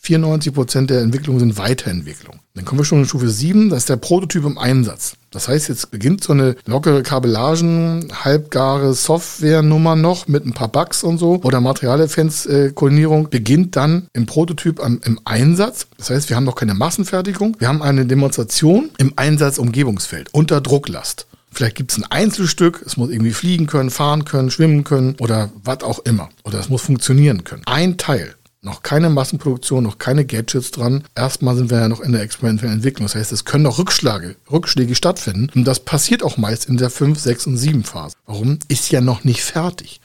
94 0.00 0.52
Prozent 0.52 0.90
der 0.90 1.00
Entwicklungen 1.00 1.40
sind 1.40 1.58
Weiterentwicklung. 1.58 2.40
Dann 2.54 2.64
kommen 2.64 2.80
wir 2.80 2.84
schon 2.84 2.98
in 2.98 3.06
Stufe 3.06 3.30
7, 3.30 3.70
das 3.70 3.80
ist 3.80 3.88
der 3.88 3.96
Prototyp 3.96 4.44
im 4.44 4.58
Einsatz. 4.58 5.14
Das 5.30 5.48
heißt, 5.48 5.68
jetzt 5.68 5.90
beginnt 5.90 6.22
so 6.22 6.34
eine 6.34 6.56
lockere 6.66 7.02
Kabellagen, 7.02 8.12
halbgare 8.24 8.92
Softwarenummer 8.92 9.96
noch 9.96 10.28
mit 10.28 10.44
ein 10.44 10.52
paar 10.52 10.68
Bugs 10.68 11.02
und 11.02 11.16
so 11.16 11.40
oder 11.42 11.60
Materialefans-Koordinierung 11.60 13.30
beginnt 13.30 13.76
dann 13.76 14.08
im 14.12 14.26
Prototyp 14.26 14.84
am, 14.84 15.00
im 15.04 15.18
Einsatz. 15.24 15.86
Das 15.96 16.10
heißt, 16.10 16.28
wir 16.28 16.36
haben 16.36 16.44
noch 16.44 16.56
keine 16.56 16.74
Massenfertigung, 16.74 17.56
wir 17.58 17.68
haben 17.68 17.82
eine 17.82 18.04
Demonstration 18.04 18.90
im 18.98 19.14
Einsatzumgebungsfeld 19.16 20.28
unter 20.32 20.60
Drucklast. 20.60 21.26
Vielleicht 21.52 21.76
gibt 21.76 21.92
es 21.92 21.98
ein 21.98 22.10
Einzelstück, 22.10 22.82
es 22.84 22.96
muss 22.96 23.10
irgendwie 23.10 23.32
fliegen 23.32 23.66
können, 23.66 23.90
fahren 23.90 24.24
können, 24.24 24.50
schwimmen 24.50 24.84
können 24.84 25.16
oder 25.20 25.50
was 25.62 25.82
auch 25.82 25.98
immer. 26.00 26.30
Oder 26.44 26.58
es 26.58 26.70
muss 26.70 26.82
funktionieren 26.82 27.44
können. 27.44 27.62
Ein 27.66 27.98
Teil 27.98 28.34
Noch 28.64 28.84
keine 28.84 29.10
Massenproduktion, 29.10 29.82
noch 29.82 29.98
keine 29.98 30.24
Gadgets 30.24 30.70
dran. 30.70 31.02
Erstmal 31.16 31.56
sind 31.56 31.68
wir 31.68 31.80
ja 31.80 31.88
noch 31.88 31.98
in 31.98 32.12
der 32.12 32.22
experimentellen 32.22 32.74
Entwicklung. 32.74 33.06
Das 33.06 33.16
heißt, 33.16 33.32
es 33.32 33.44
können 33.44 33.64
noch 33.64 33.78
Rückschläge, 33.78 34.36
Rückschläge 34.52 34.94
stattfinden. 34.94 35.50
Und 35.52 35.64
das 35.64 35.80
passiert 35.80 36.22
auch 36.22 36.36
meist 36.36 36.68
in 36.68 36.76
der 36.76 36.88
5, 36.88 37.18
6 37.18 37.48
und 37.48 37.56
7 37.56 37.82
Phase. 37.82 38.14
Warum? 38.24 38.60
Ist 38.68 38.92
ja 38.92 39.00
noch 39.00 39.24
nicht 39.24 39.42
fertig. 39.42 40.00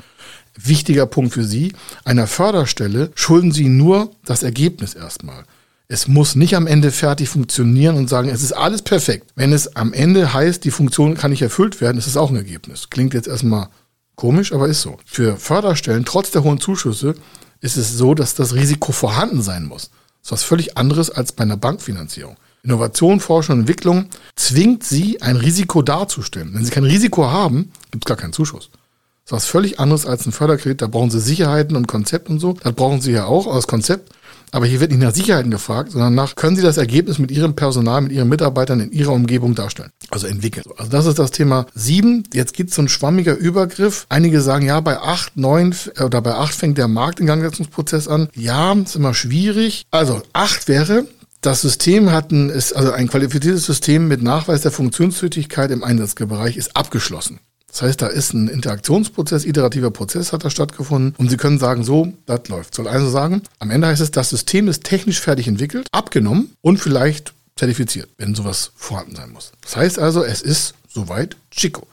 Wichtiger 0.55 1.05
Punkt 1.05 1.35
für 1.35 1.43
Sie. 1.43 1.73
Einer 2.03 2.25
Förderstelle 2.25 3.11
schulden 3.13 3.51
Sie 3.51 3.69
nur 3.69 4.09
das 4.25 4.41
Ergebnis 4.41 4.95
erstmal. 4.95 5.43
Es 5.87 6.07
muss 6.07 6.33
nicht 6.33 6.55
am 6.55 6.65
Ende 6.65 6.89
fertig 6.89 7.29
funktionieren 7.29 7.95
und 7.95 8.09
sagen, 8.09 8.27
es 8.27 8.41
ist 8.41 8.53
alles 8.53 8.81
perfekt. 8.81 9.27
Wenn 9.35 9.53
es 9.53 9.75
am 9.75 9.93
Ende 9.93 10.33
heißt, 10.33 10.65
die 10.65 10.71
Funktion 10.71 11.13
kann 11.13 11.29
nicht 11.29 11.43
erfüllt 11.43 11.79
werden, 11.79 11.99
ist 11.99 12.07
es 12.07 12.17
auch 12.17 12.31
ein 12.31 12.35
Ergebnis. 12.35 12.89
Klingt 12.89 13.13
jetzt 13.13 13.27
erstmal 13.27 13.69
komisch, 14.15 14.51
aber 14.51 14.67
ist 14.67 14.81
so. 14.81 14.97
Für 15.05 15.37
Förderstellen, 15.37 16.05
trotz 16.05 16.31
der 16.31 16.43
hohen 16.43 16.59
Zuschüsse, 16.59 17.13
ist 17.61 17.77
es 17.77 17.97
so, 17.97 18.13
dass 18.13 18.35
das 18.35 18.53
Risiko 18.53 18.91
vorhanden 18.91 19.41
sein 19.41 19.65
muss. 19.65 19.89
Das 20.21 20.27
ist 20.27 20.31
was 20.31 20.43
völlig 20.43 20.77
anderes 20.77 21.09
als 21.09 21.31
bei 21.31 21.43
einer 21.43 21.57
Bankfinanzierung. 21.57 22.37
Innovation, 22.63 23.19
Forschung 23.19 23.55
und 23.55 23.59
Entwicklung 23.61 24.07
zwingt 24.35 24.83
sie, 24.83 25.21
ein 25.21 25.37
Risiko 25.37 25.81
darzustellen. 25.81 26.53
Wenn 26.53 26.65
sie 26.65 26.71
kein 26.71 26.83
Risiko 26.83 27.25
haben, 27.27 27.71
gibt 27.91 28.05
es 28.05 28.07
gar 28.09 28.17
keinen 28.17 28.33
Zuschuss. 28.33 28.69
Das 28.69 29.25
ist 29.25 29.31
was 29.31 29.45
völlig 29.45 29.79
anderes 29.79 30.05
als 30.05 30.25
ein 30.25 30.31
Förderkredit. 30.31 30.81
Da 30.81 30.87
brauchen 30.87 31.09
sie 31.09 31.19
Sicherheiten 31.19 31.75
und 31.75 31.87
Konzept 31.87 32.29
und 32.29 32.39
so. 32.39 32.53
Das 32.53 32.73
brauchen 32.73 33.01
sie 33.01 33.11
ja 33.11 33.25
auch 33.25 33.47
als 33.47 33.67
Konzept. 33.67 34.11
Aber 34.51 34.65
hier 34.65 34.79
wird 34.79 34.91
nicht 34.91 35.01
nach 35.01 35.13
Sicherheiten 35.13 35.51
gefragt, 35.51 35.91
sondern 35.91 36.15
nach, 36.15 36.35
können 36.35 36.55
Sie 36.55 36.61
das 36.61 36.77
Ergebnis 36.77 37.19
mit 37.19 37.31
Ihrem 37.31 37.55
Personal, 37.55 38.01
mit 38.01 38.11
Ihren 38.11 38.29
Mitarbeitern 38.29 38.79
in 38.79 38.91
Ihrer 38.91 39.11
Umgebung 39.11 39.55
darstellen? 39.55 39.91
Also 40.09 40.27
entwickeln. 40.27 40.65
Also 40.77 40.91
das 40.91 41.05
ist 41.05 41.19
das 41.19 41.31
Thema 41.31 41.65
sieben. 41.73 42.23
Jetzt 42.33 42.57
es 42.59 42.75
so 42.75 42.81
ein 42.81 42.89
schwammiger 42.89 43.35
Übergriff. 43.35 44.05
Einige 44.09 44.41
sagen, 44.41 44.65
ja, 44.65 44.79
bei 44.79 44.99
acht, 44.99 45.37
neun 45.37 45.75
oder 46.03 46.21
bei 46.21 46.35
acht 46.35 46.53
fängt 46.53 46.77
der 46.77 46.87
Markt 46.87 47.19
den 47.19 47.27
Gangsetzungsprozess 47.27 48.07
an. 48.07 48.29
Ja, 48.35 48.73
ist 48.73 48.95
immer 48.95 49.13
schwierig. 49.13 49.85
Also 49.91 50.21
acht 50.33 50.67
wäre, 50.67 51.05
das 51.41 51.61
System 51.61 52.11
hat 52.11 52.31
ein, 52.31 52.49
ist 52.49 52.73
also 52.73 52.91
ein 52.91 53.07
qualifiziertes 53.07 53.65
System 53.65 54.07
mit 54.07 54.21
Nachweis 54.23 54.61
der 54.61 54.71
Funktionstüchtigkeit 54.71 55.71
im 55.71 55.83
Einsatzbereich 55.83 56.57
ist 56.57 56.75
abgeschlossen. 56.75 57.39
Das 57.69 57.81
heißt, 57.81 58.01
da 58.01 58.07
ist 58.07 58.33
ein 58.33 58.47
Interaktionsprozess, 58.47 59.45
iterativer 59.45 59.91
Prozess 59.91 60.33
hat 60.33 60.45
da 60.45 60.49
stattgefunden 60.49 61.13
und 61.17 61.29
Sie 61.29 61.37
können 61.37 61.59
sagen, 61.59 61.83
so, 61.83 62.13
das 62.25 62.47
läuft. 62.47 62.73
Soll 62.73 62.87
also 62.87 63.09
sagen, 63.09 63.41
am 63.59 63.71
Ende 63.71 63.87
heißt 63.87 64.01
es, 64.01 64.11
das 64.11 64.29
System 64.29 64.67
ist 64.67 64.83
technisch 64.83 65.19
fertig 65.19 65.47
entwickelt, 65.47 65.87
abgenommen 65.91 66.55
und 66.61 66.77
vielleicht 66.77 67.33
zertifiziert, 67.55 68.09
wenn 68.17 68.35
sowas 68.35 68.71
vorhanden 68.75 69.15
sein 69.15 69.31
muss. 69.31 69.51
Das 69.61 69.75
heißt 69.75 69.99
also, 69.99 70.23
es 70.23 70.41
ist 70.41 70.75
soweit 70.87 71.35
Chico. 71.51 71.87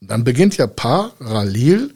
Dann 0.00 0.24
beginnt 0.24 0.56
ja 0.56 0.66
parallel 0.66 1.94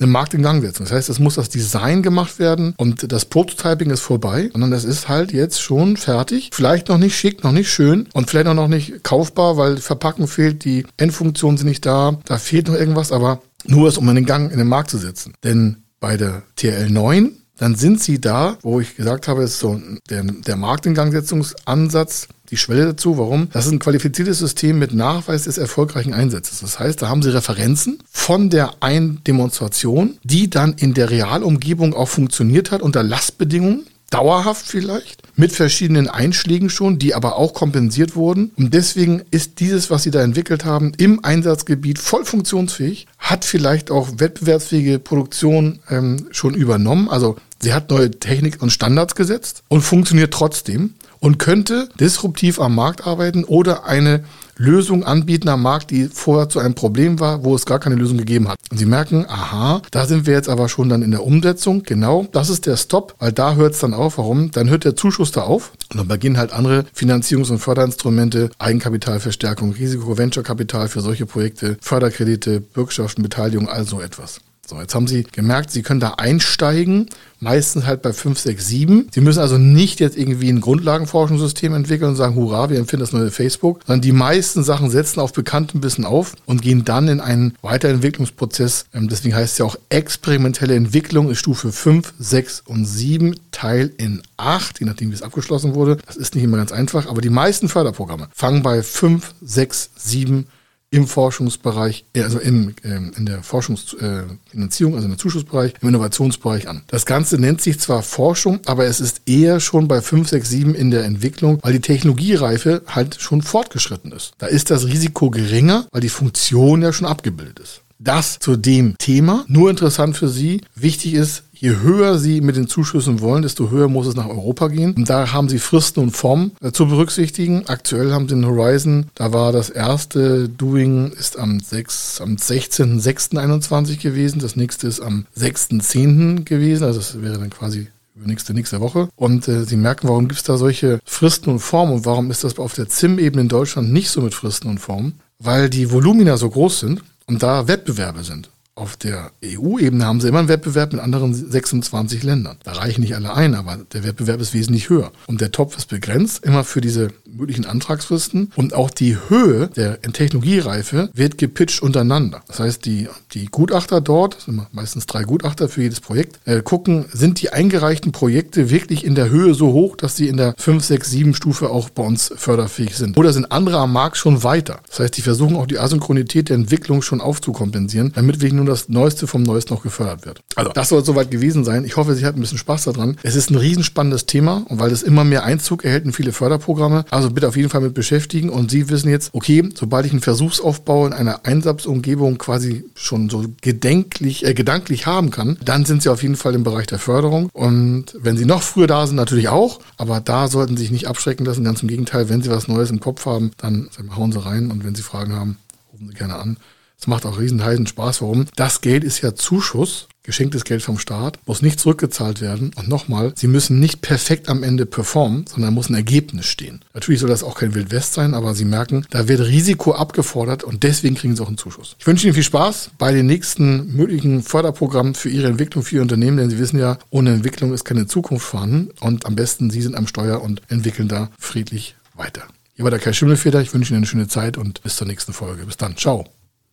einen 0.00 0.12
Markt 0.12 0.34
in 0.34 0.42
Gang 0.42 0.62
setzen. 0.62 0.84
Das 0.84 0.92
heißt, 0.92 1.08
es 1.08 1.18
muss 1.18 1.34
das 1.34 1.48
Design 1.48 2.02
gemacht 2.02 2.38
werden 2.38 2.74
und 2.76 3.12
das 3.12 3.24
Prototyping 3.24 3.90
ist 3.90 4.00
vorbei, 4.00 4.50
sondern 4.52 4.72
es 4.72 4.84
ist 4.84 5.08
halt 5.08 5.32
jetzt 5.32 5.60
schon 5.60 5.96
fertig. 5.96 6.50
Vielleicht 6.52 6.88
noch 6.88 6.98
nicht 6.98 7.16
schick, 7.16 7.44
noch 7.44 7.52
nicht 7.52 7.70
schön 7.70 8.08
und 8.12 8.30
vielleicht 8.30 8.46
auch 8.46 8.54
noch 8.54 8.68
nicht 8.68 9.02
kaufbar, 9.02 9.56
weil 9.56 9.78
Verpacken 9.78 10.28
fehlt, 10.28 10.64
die 10.64 10.86
Endfunktionen 10.96 11.58
sind 11.58 11.68
nicht 11.68 11.86
da, 11.86 12.18
da 12.24 12.38
fehlt 12.38 12.68
noch 12.68 12.74
irgendwas, 12.74 13.12
aber 13.12 13.42
nur 13.64 13.88
es, 13.88 13.98
um 13.98 14.08
in 14.08 14.14
den 14.14 14.26
Gang 14.26 14.50
in 14.52 14.58
den 14.58 14.68
Markt 14.68 14.90
zu 14.90 14.98
setzen. 14.98 15.34
Denn 15.44 15.78
bei 16.00 16.16
der 16.16 16.42
TRL9 16.58 17.30
dann 17.58 17.74
sind 17.74 18.00
sie 18.00 18.20
da, 18.20 18.56
wo 18.62 18.80
ich 18.80 18.96
gesagt 18.96 19.28
habe, 19.28 19.42
ist 19.42 19.58
so 19.58 19.80
der, 20.08 20.22
der 20.22 20.56
Marktingangsetzungsansatz, 20.56 22.28
die 22.50 22.56
Schwelle 22.56 22.86
dazu. 22.86 23.18
Warum? 23.18 23.48
Das 23.52 23.66
ist 23.66 23.72
ein 23.72 23.78
qualifiziertes 23.78 24.38
System 24.38 24.78
mit 24.78 24.94
Nachweis 24.94 25.44
des 25.44 25.58
erfolgreichen 25.58 26.14
Einsatzes. 26.14 26.60
Das 26.60 26.78
heißt, 26.78 27.02
da 27.02 27.08
haben 27.08 27.22
Sie 27.22 27.34
Referenzen 27.34 27.98
von 28.10 28.48
der 28.48 28.82
einen 28.82 29.22
Demonstration, 29.24 30.18
die 30.22 30.48
dann 30.48 30.74
in 30.74 30.94
der 30.94 31.10
Realumgebung 31.10 31.94
auch 31.94 32.08
funktioniert 32.08 32.70
hat 32.70 32.80
unter 32.80 33.02
Lastbedingungen 33.02 33.86
dauerhaft 34.10 34.66
vielleicht, 34.66 35.22
mit 35.36 35.52
verschiedenen 35.52 36.08
Einschlägen 36.08 36.70
schon, 36.70 36.98
die 36.98 37.14
aber 37.14 37.36
auch 37.36 37.54
kompensiert 37.54 38.16
wurden. 38.16 38.50
Und 38.56 38.74
deswegen 38.74 39.22
ist 39.30 39.60
dieses, 39.60 39.90
was 39.90 40.02
sie 40.02 40.10
da 40.10 40.22
entwickelt 40.22 40.64
haben, 40.64 40.92
im 40.96 41.24
Einsatzgebiet 41.24 41.98
voll 41.98 42.24
funktionsfähig, 42.24 43.06
hat 43.18 43.44
vielleicht 43.44 43.90
auch 43.90 44.08
wettbewerbsfähige 44.16 44.98
Produktion 44.98 45.80
ähm, 45.90 46.26
schon 46.30 46.54
übernommen. 46.54 47.08
Also 47.08 47.36
sie 47.60 47.72
hat 47.72 47.90
neue 47.90 48.10
Technik 48.10 48.60
und 48.62 48.70
Standards 48.70 49.14
gesetzt 49.14 49.62
und 49.68 49.82
funktioniert 49.82 50.32
trotzdem 50.32 50.94
und 51.20 51.38
könnte 51.38 51.88
disruptiv 52.00 52.60
am 52.60 52.74
Markt 52.74 53.06
arbeiten 53.06 53.44
oder 53.44 53.84
eine 53.84 54.24
Lösung 54.58 55.04
anbieten 55.04 55.48
am 55.48 55.62
Markt, 55.62 55.92
die 55.92 56.08
vorher 56.08 56.48
zu 56.48 56.58
einem 56.58 56.74
Problem 56.74 57.20
war, 57.20 57.44
wo 57.44 57.54
es 57.54 57.64
gar 57.64 57.78
keine 57.78 57.94
Lösung 57.94 58.18
gegeben 58.18 58.48
hat. 58.48 58.58
Und 58.70 58.78
Sie 58.78 58.86
merken, 58.86 59.24
aha, 59.28 59.82
da 59.92 60.04
sind 60.04 60.26
wir 60.26 60.34
jetzt 60.34 60.48
aber 60.48 60.68
schon 60.68 60.88
dann 60.88 61.02
in 61.02 61.12
der 61.12 61.24
Umsetzung. 61.24 61.84
Genau, 61.84 62.26
das 62.32 62.50
ist 62.50 62.66
der 62.66 62.76
Stop, 62.76 63.14
weil 63.20 63.32
da 63.32 63.54
hört 63.54 63.74
es 63.74 63.80
dann 63.80 63.94
auf. 63.94 64.18
Warum? 64.18 64.50
Dann 64.50 64.68
hört 64.68 64.84
der 64.84 64.96
Zuschuss 64.96 65.30
da 65.30 65.42
auf 65.42 65.72
und 65.92 65.98
dann 65.98 66.08
beginnen 66.08 66.38
halt 66.38 66.52
andere 66.52 66.84
Finanzierungs- 66.94 67.50
und 67.50 67.60
Förderinstrumente, 67.60 68.50
Eigenkapitalverstärkung, 68.58 69.72
Risiko, 69.72 70.18
Venture-Kapital 70.18 70.88
für 70.88 71.00
solche 71.00 71.26
Projekte, 71.26 71.78
Förderkredite, 71.80 72.60
Bürgschaften, 72.60 73.22
Beteiligung, 73.22 73.68
all 73.68 73.84
so 73.84 74.00
etwas. 74.00 74.40
So, 74.68 74.78
jetzt 74.78 74.94
haben 74.94 75.06
Sie 75.06 75.22
gemerkt, 75.22 75.70
Sie 75.70 75.80
können 75.80 75.98
da 75.98 76.16
einsteigen, 76.18 77.08
meistens 77.40 77.86
halt 77.86 78.02
bei 78.02 78.12
5, 78.12 78.38
6, 78.38 78.66
7. 78.66 79.08
Sie 79.10 79.22
müssen 79.22 79.40
also 79.40 79.56
nicht 79.56 79.98
jetzt 79.98 80.18
irgendwie 80.18 80.50
ein 80.50 80.60
Grundlagenforschungssystem 80.60 81.72
entwickeln 81.72 82.10
und 82.10 82.16
sagen, 82.16 82.34
hurra, 82.34 82.68
wir 82.68 82.78
empfinden 82.78 83.00
das 83.00 83.14
neue 83.14 83.30
Facebook, 83.30 83.80
sondern 83.86 84.02
die 84.02 84.12
meisten 84.12 84.62
Sachen 84.62 84.90
setzen 84.90 85.20
auf 85.20 85.32
bekannten 85.32 85.82
Wissen 85.82 86.04
auf 86.04 86.34
und 86.44 86.60
gehen 86.60 86.84
dann 86.84 87.08
in 87.08 87.22
einen 87.22 87.54
Weiterentwicklungsprozess. 87.62 88.84
Ähm, 88.92 89.08
deswegen 89.08 89.34
heißt 89.34 89.52
es 89.52 89.58
ja 89.58 89.64
auch 89.64 89.76
experimentelle 89.88 90.74
Entwicklung 90.74 91.30
ist 91.30 91.38
Stufe 91.38 91.72
5, 91.72 92.12
6 92.18 92.64
und 92.66 92.84
7, 92.84 93.36
Teil 93.52 93.90
in 93.96 94.20
8, 94.36 94.80
je 94.80 94.86
nachdem 94.86 95.08
wie 95.08 95.14
es 95.14 95.22
abgeschlossen 95.22 95.74
wurde. 95.74 95.96
Das 96.06 96.16
ist 96.16 96.34
nicht 96.34 96.44
immer 96.44 96.58
ganz 96.58 96.72
einfach, 96.72 97.06
aber 97.06 97.22
die 97.22 97.30
meisten 97.30 97.70
Förderprogramme 97.70 98.28
fangen 98.34 98.62
bei 98.62 98.82
5, 98.82 99.34
6, 99.40 99.92
7 99.96 100.46
im 100.90 101.06
Forschungsbereich, 101.06 102.04
äh, 102.14 102.22
also 102.22 102.38
im, 102.38 102.74
ähm, 102.84 103.12
in 103.16 103.26
der 103.26 103.42
Forschungsfinanzierung, 103.42 104.94
also 104.94 105.06
im 105.06 105.18
Zuschussbereich, 105.18 105.74
im 105.80 105.88
Innovationsbereich 105.88 106.68
an. 106.68 106.82
Das 106.86 107.04
Ganze 107.04 107.38
nennt 107.38 107.60
sich 107.60 107.78
zwar 107.78 108.02
Forschung, 108.02 108.60
aber 108.66 108.86
es 108.86 109.00
ist 109.00 109.22
eher 109.26 109.60
schon 109.60 109.88
bei 109.88 110.00
5, 110.00 110.28
6, 110.28 110.48
7 110.48 110.74
in 110.74 110.90
der 110.90 111.04
Entwicklung, 111.04 111.58
weil 111.62 111.74
die 111.74 111.80
Technologiereife 111.80 112.82
halt 112.86 113.20
schon 113.20 113.42
fortgeschritten 113.42 114.12
ist. 114.12 114.32
Da 114.38 114.46
ist 114.46 114.70
das 114.70 114.86
Risiko 114.86 115.30
geringer, 115.30 115.86
weil 115.92 116.00
die 116.00 116.08
Funktion 116.08 116.82
ja 116.82 116.92
schon 116.92 117.06
abgebildet 117.06 117.58
ist. 117.58 117.82
Das 118.00 118.38
zu 118.38 118.56
dem 118.56 118.96
Thema. 118.98 119.44
Nur 119.48 119.70
interessant 119.70 120.16
für 120.16 120.28
Sie. 120.28 120.60
Wichtig 120.76 121.14
ist, 121.14 121.42
Je 121.60 121.80
höher 121.80 122.20
Sie 122.20 122.40
mit 122.40 122.54
den 122.54 122.68
Zuschüssen 122.68 123.20
wollen, 123.20 123.42
desto 123.42 123.70
höher 123.70 123.88
muss 123.88 124.06
es 124.06 124.14
nach 124.14 124.28
Europa 124.28 124.68
gehen. 124.68 124.94
Und 124.94 125.10
da 125.10 125.32
haben 125.32 125.48
Sie 125.48 125.58
Fristen 125.58 126.00
und 126.00 126.12
Formen 126.12 126.52
äh, 126.60 126.70
zu 126.70 126.86
berücksichtigen. 126.86 127.64
Aktuell 127.66 128.12
haben 128.12 128.28
Sie 128.28 128.36
den 128.36 128.46
Horizon, 128.46 129.06
da 129.16 129.32
war 129.32 129.50
das 129.50 129.68
erste 129.68 130.48
Doing 130.48 131.10
ist 131.10 131.36
am, 131.36 131.58
6, 131.58 132.20
am 132.20 132.36
16.06.21 132.36 134.00
gewesen. 134.00 134.38
Das 134.38 134.54
nächste 134.54 134.86
ist 134.86 135.00
am 135.00 135.26
6.10. 135.36 136.44
gewesen. 136.44 136.84
Also 136.84 137.00
das 137.00 137.20
wäre 137.20 137.38
dann 137.38 137.50
quasi 137.50 137.88
nächste, 138.14 138.54
nächste 138.54 138.80
Woche. 138.80 139.08
Und 139.16 139.48
äh, 139.48 139.64
Sie 139.64 139.76
merken, 139.76 140.06
warum 140.08 140.28
gibt 140.28 140.38
es 140.38 140.44
da 140.44 140.58
solche 140.58 141.00
Fristen 141.04 141.50
und 141.50 141.58
Formen 141.58 141.92
und 141.92 142.06
warum 142.06 142.30
ist 142.30 142.44
das 142.44 142.56
auf 142.60 142.74
der 142.74 142.88
ZIM-Ebene 142.88 143.42
in 143.42 143.48
Deutschland 143.48 143.92
nicht 143.92 144.10
so 144.10 144.20
mit 144.20 144.34
Fristen 144.34 144.68
und 144.68 144.78
Formen? 144.78 145.18
Weil 145.40 145.68
die 145.68 145.90
Volumina 145.90 146.36
so 146.36 146.48
groß 146.50 146.80
sind 146.80 147.02
und 147.26 147.42
da 147.42 147.66
Wettbewerbe 147.66 148.22
sind. 148.22 148.48
Auf 148.78 148.96
der 148.96 149.32
EU-Ebene 149.44 150.04
haben 150.04 150.20
sie 150.20 150.28
immer 150.28 150.38
einen 150.38 150.48
Wettbewerb 150.48 150.92
mit 150.92 151.02
anderen 151.02 151.34
26 151.34 152.22
Ländern. 152.22 152.58
Da 152.62 152.72
reichen 152.72 153.00
nicht 153.00 153.16
alle 153.16 153.34
ein, 153.34 153.56
aber 153.56 153.76
der 153.92 154.04
Wettbewerb 154.04 154.40
ist 154.40 154.54
wesentlich 154.54 154.88
höher. 154.88 155.10
Und 155.26 155.40
der 155.40 155.50
Topf 155.50 155.76
ist 155.76 155.86
begrenzt, 155.86 156.44
immer 156.44 156.62
für 156.62 156.80
diese 156.80 157.08
möglichen 157.28 157.64
Antragsfristen. 157.64 158.52
Und 158.54 158.74
auch 158.74 158.90
die 158.90 159.16
Höhe 159.28 159.66
der 159.74 160.00
Technologiereife 160.00 161.10
wird 161.12 161.38
gepitcht 161.38 161.82
untereinander. 161.82 162.40
Das 162.46 162.60
heißt, 162.60 162.84
die, 162.84 163.08
die 163.32 163.46
Gutachter 163.46 164.00
dort, 164.00 164.42
sind 164.42 164.62
meistens 164.72 165.06
drei 165.06 165.24
Gutachter 165.24 165.68
für 165.68 165.82
jedes 165.82 166.00
Projekt, 166.00 166.38
äh, 166.44 166.62
gucken, 166.62 167.06
sind 167.12 167.42
die 167.42 167.52
eingereichten 167.52 168.12
Projekte 168.12 168.70
wirklich 168.70 169.04
in 169.04 169.16
der 169.16 169.28
Höhe 169.28 169.54
so 169.54 169.72
hoch, 169.72 169.96
dass 169.96 170.14
sie 170.14 170.28
in 170.28 170.36
der 170.36 170.54
5, 170.56 170.84
6, 170.84 171.10
7 171.10 171.34
Stufe 171.34 171.70
auch 171.70 171.90
bei 171.90 172.04
uns 172.04 172.32
förderfähig 172.36 172.96
sind. 172.96 173.18
Oder 173.18 173.32
sind 173.32 173.50
andere 173.50 173.78
am 173.78 173.92
Markt 173.92 174.18
schon 174.18 174.44
weiter? 174.44 174.78
Das 174.88 175.00
heißt, 175.00 175.16
die 175.16 175.22
versuchen 175.22 175.56
auch 175.56 175.66
die 175.66 175.80
Asynchronität 175.80 176.48
der 176.48 176.56
Entwicklung 176.56 177.02
schon 177.02 177.20
aufzukompensieren, 177.20 178.12
damit 178.14 178.40
wir 178.40 178.52
nur 178.52 178.67
das 178.68 178.88
Neueste 178.88 179.26
vom 179.26 179.42
Neuesten 179.42 179.74
noch 179.74 179.82
gefördert 179.82 180.26
wird. 180.26 180.40
Also, 180.54 180.70
das 180.72 180.88
soll 180.88 181.04
soweit 181.04 181.30
gewesen 181.30 181.64
sein. 181.64 181.84
Ich 181.84 181.96
hoffe, 181.96 182.14
Sie 182.14 182.24
hatten 182.24 182.38
ein 182.38 182.42
bisschen 182.42 182.58
Spaß 182.58 182.84
daran. 182.84 183.16
Es 183.22 183.36
ist 183.36 183.50
ein 183.50 183.56
riesenspannendes 183.56 184.26
Thema 184.26 184.64
und 184.68 184.78
weil 184.78 184.90
es 184.92 185.02
immer 185.02 185.24
mehr 185.24 185.44
Einzug 185.44 185.84
erhält 185.84 186.04
in 186.04 186.12
viele 186.12 186.32
Förderprogramme. 186.32 187.04
Also 187.10 187.30
bitte 187.30 187.48
auf 187.48 187.56
jeden 187.56 187.70
Fall 187.70 187.80
mit 187.80 187.94
beschäftigen 187.94 188.50
und 188.50 188.70
Sie 188.70 188.88
wissen 188.88 189.10
jetzt, 189.10 189.30
okay, 189.32 189.68
sobald 189.74 190.06
ich 190.06 190.12
einen 190.12 190.20
Versuchsaufbau 190.20 191.06
in 191.06 191.12
einer 191.12 191.46
Einsatzumgebung 191.46 192.38
quasi 192.38 192.84
schon 192.94 193.30
so 193.30 193.44
gedenklich, 193.60 194.44
äh, 194.46 194.54
gedanklich 194.54 195.06
haben 195.06 195.30
kann, 195.30 195.58
dann 195.64 195.84
sind 195.84 196.02
Sie 196.02 196.08
auf 196.08 196.22
jeden 196.22 196.36
Fall 196.36 196.54
im 196.54 196.64
Bereich 196.64 196.86
der 196.86 196.98
Förderung. 196.98 197.50
Und 197.52 198.06
wenn 198.18 198.36
Sie 198.36 198.44
noch 198.44 198.62
früher 198.62 198.86
da 198.86 199.06
sind, 199.06 199.16
natürlich 199.16 199.48
auch, 199.48 199.80
aber 199.96 200.20
da 200.20 200.48
sollten 200.48 200.76
Sie 200.76 200.82
sich 200.84 200.92
nicht 200.92 201.08
abschrecken 201.08 201.44
lassen. 201.44 201.64
Ganz 201.64 201.82
im 201.82 201.88
Gegenteil, 201.88 202.28
wenn 202.28 202.42
Sie 202.42 202.50
was 202.50 202.68
Neues 202.68 202.90
im 202.90 203.00
Kopf 203.00 203.26
haben, 203.26 203.50
dann 203.58 203.88
hauen 204.16 204.32
Sie 204.32 204.44
rein 204.44 204.70
und 204.70 204.84
wenn 204.84 204.94
Sie 204.94 205.02
Fragen 205.02 205.34
haben, 205.34 205.56
rufen 205.92 206.08
Sie 206.08 206.14
gerne 206.14 206.36
an. 206.36 206.56
Es 207.00 207.06
macht 207.06 207.26
auch 207.26 207.38
riesen 207.38 207.64
heißen 207.64 207.86
Spaß. 207.86 208.22
Warum? 208.22 208.46
Das 208.56 208.80
Geld 208.80 209.04
ist 209.04 209.20
ja 209.22 209.34
Zuschuss 209.34 210.08
geschenktes 210.28 210.64
Geld 210.64 210.82
vom 210.82 210.98
Staat, 210.98 211.38
muss 211.46 211.62
nicht 211.62 211.80
zurückgezahlt 211.80 212.42
werden. 212.42 212.70
Und 212.76 212.86
nochmal, 212.86 213.32
sie 213.34 213.46
müssen 213.46 213.80
nicht 213.80 214.02
perfekt 214.02 214.50
am 214.50 214.62
Ende 214.62 214.84
performen, 214.84 215.46
sondern 215.48 215.72
muss 215.72 215.88
ein 215.88 215.94
Ergebnis 215.94 216.44
stehen. 216.44 216.84
Natürlich 216.92 217.20
soll 217.20 217.30
das 217.30 217.42
auch 217.42 217.54
kein 217.54 217.74
Wildwest 217.74 218.12
sein, 218.12 218.34
aber 218.34 218.54
Sie 218.54 218.66
merken, 218.66 219.06
da 219.08 219.26
wird 219.26 219.40
Risiko 219.40 219.94
abgefordert 219.94 220.64
und 220.64 220.82
deswegen 220.82 221.14
kriegen 221.14 221.34
Sie 221.34 221.42
auch 221.42 221.48
einen 221.48 221.56
Zuschuss. 221.56 221.96
Ich 221.98 222.06
wünsche 222.06 222.26
Ihnen 222.26 222.34
viel 222.34 222.42
Spaß 222.42 222.90
bei 222.98 223.10
den 223.10 223.24
nächsten 223.24 223.96
möglichen 223.96 224.42
Förderprogrammen 224.42 225.14
für 225.14 225.30
Ihre 225.30 225.48
Entwicklung, 225.48 225.82
für 225.82 225.96
Ihr 225.96 226.02
Unternehmen, 226.02 226.36
denn 226.36 226.50
Sie 226.50 226.58
wissen 226.58 226.78
ja, 226.78 226.98
ohne 227.08 227.32
Entwicklung 227.32 227.72
ist 227.72 227.86
keine 227.86 228.06
Zukunft 228.06 228.44
vorhanden 228.44 228.90
und 229.00 229.24
am 229.24 229.34
besten 229.34 229.70
Sie 229.70 229.80
sind 229.80 229.96
am 229.96 230.06
Steuer 230.06 230.42
und 230.42 230.60
entwickeln 230.68 231.08
da 231.08 231.30
friedlich 231.38 231.96
weiter. 232.14 232.42
Hier 232.74 232.84
war 232.84 232.90
der 232.90 233.00
Kai 233.00 233.14
Schimmelfeder. 233.14 233.62
Ich 233.62 233.72
wünsche 233.72 233.94
Ihnen 233.94 234.00
eine 234.00 234.06
schöne 234.06 234.28
Zeit 234.28 234.58
und 234.58 234.82
bis 234.82 234.96
zur 234.96 235.06
nächsten 235.06 235.32
Folge. 235.32 235.64
Bis 235.64 235.78
dann. 235.78 235.96
Ciao. 235.96 236.26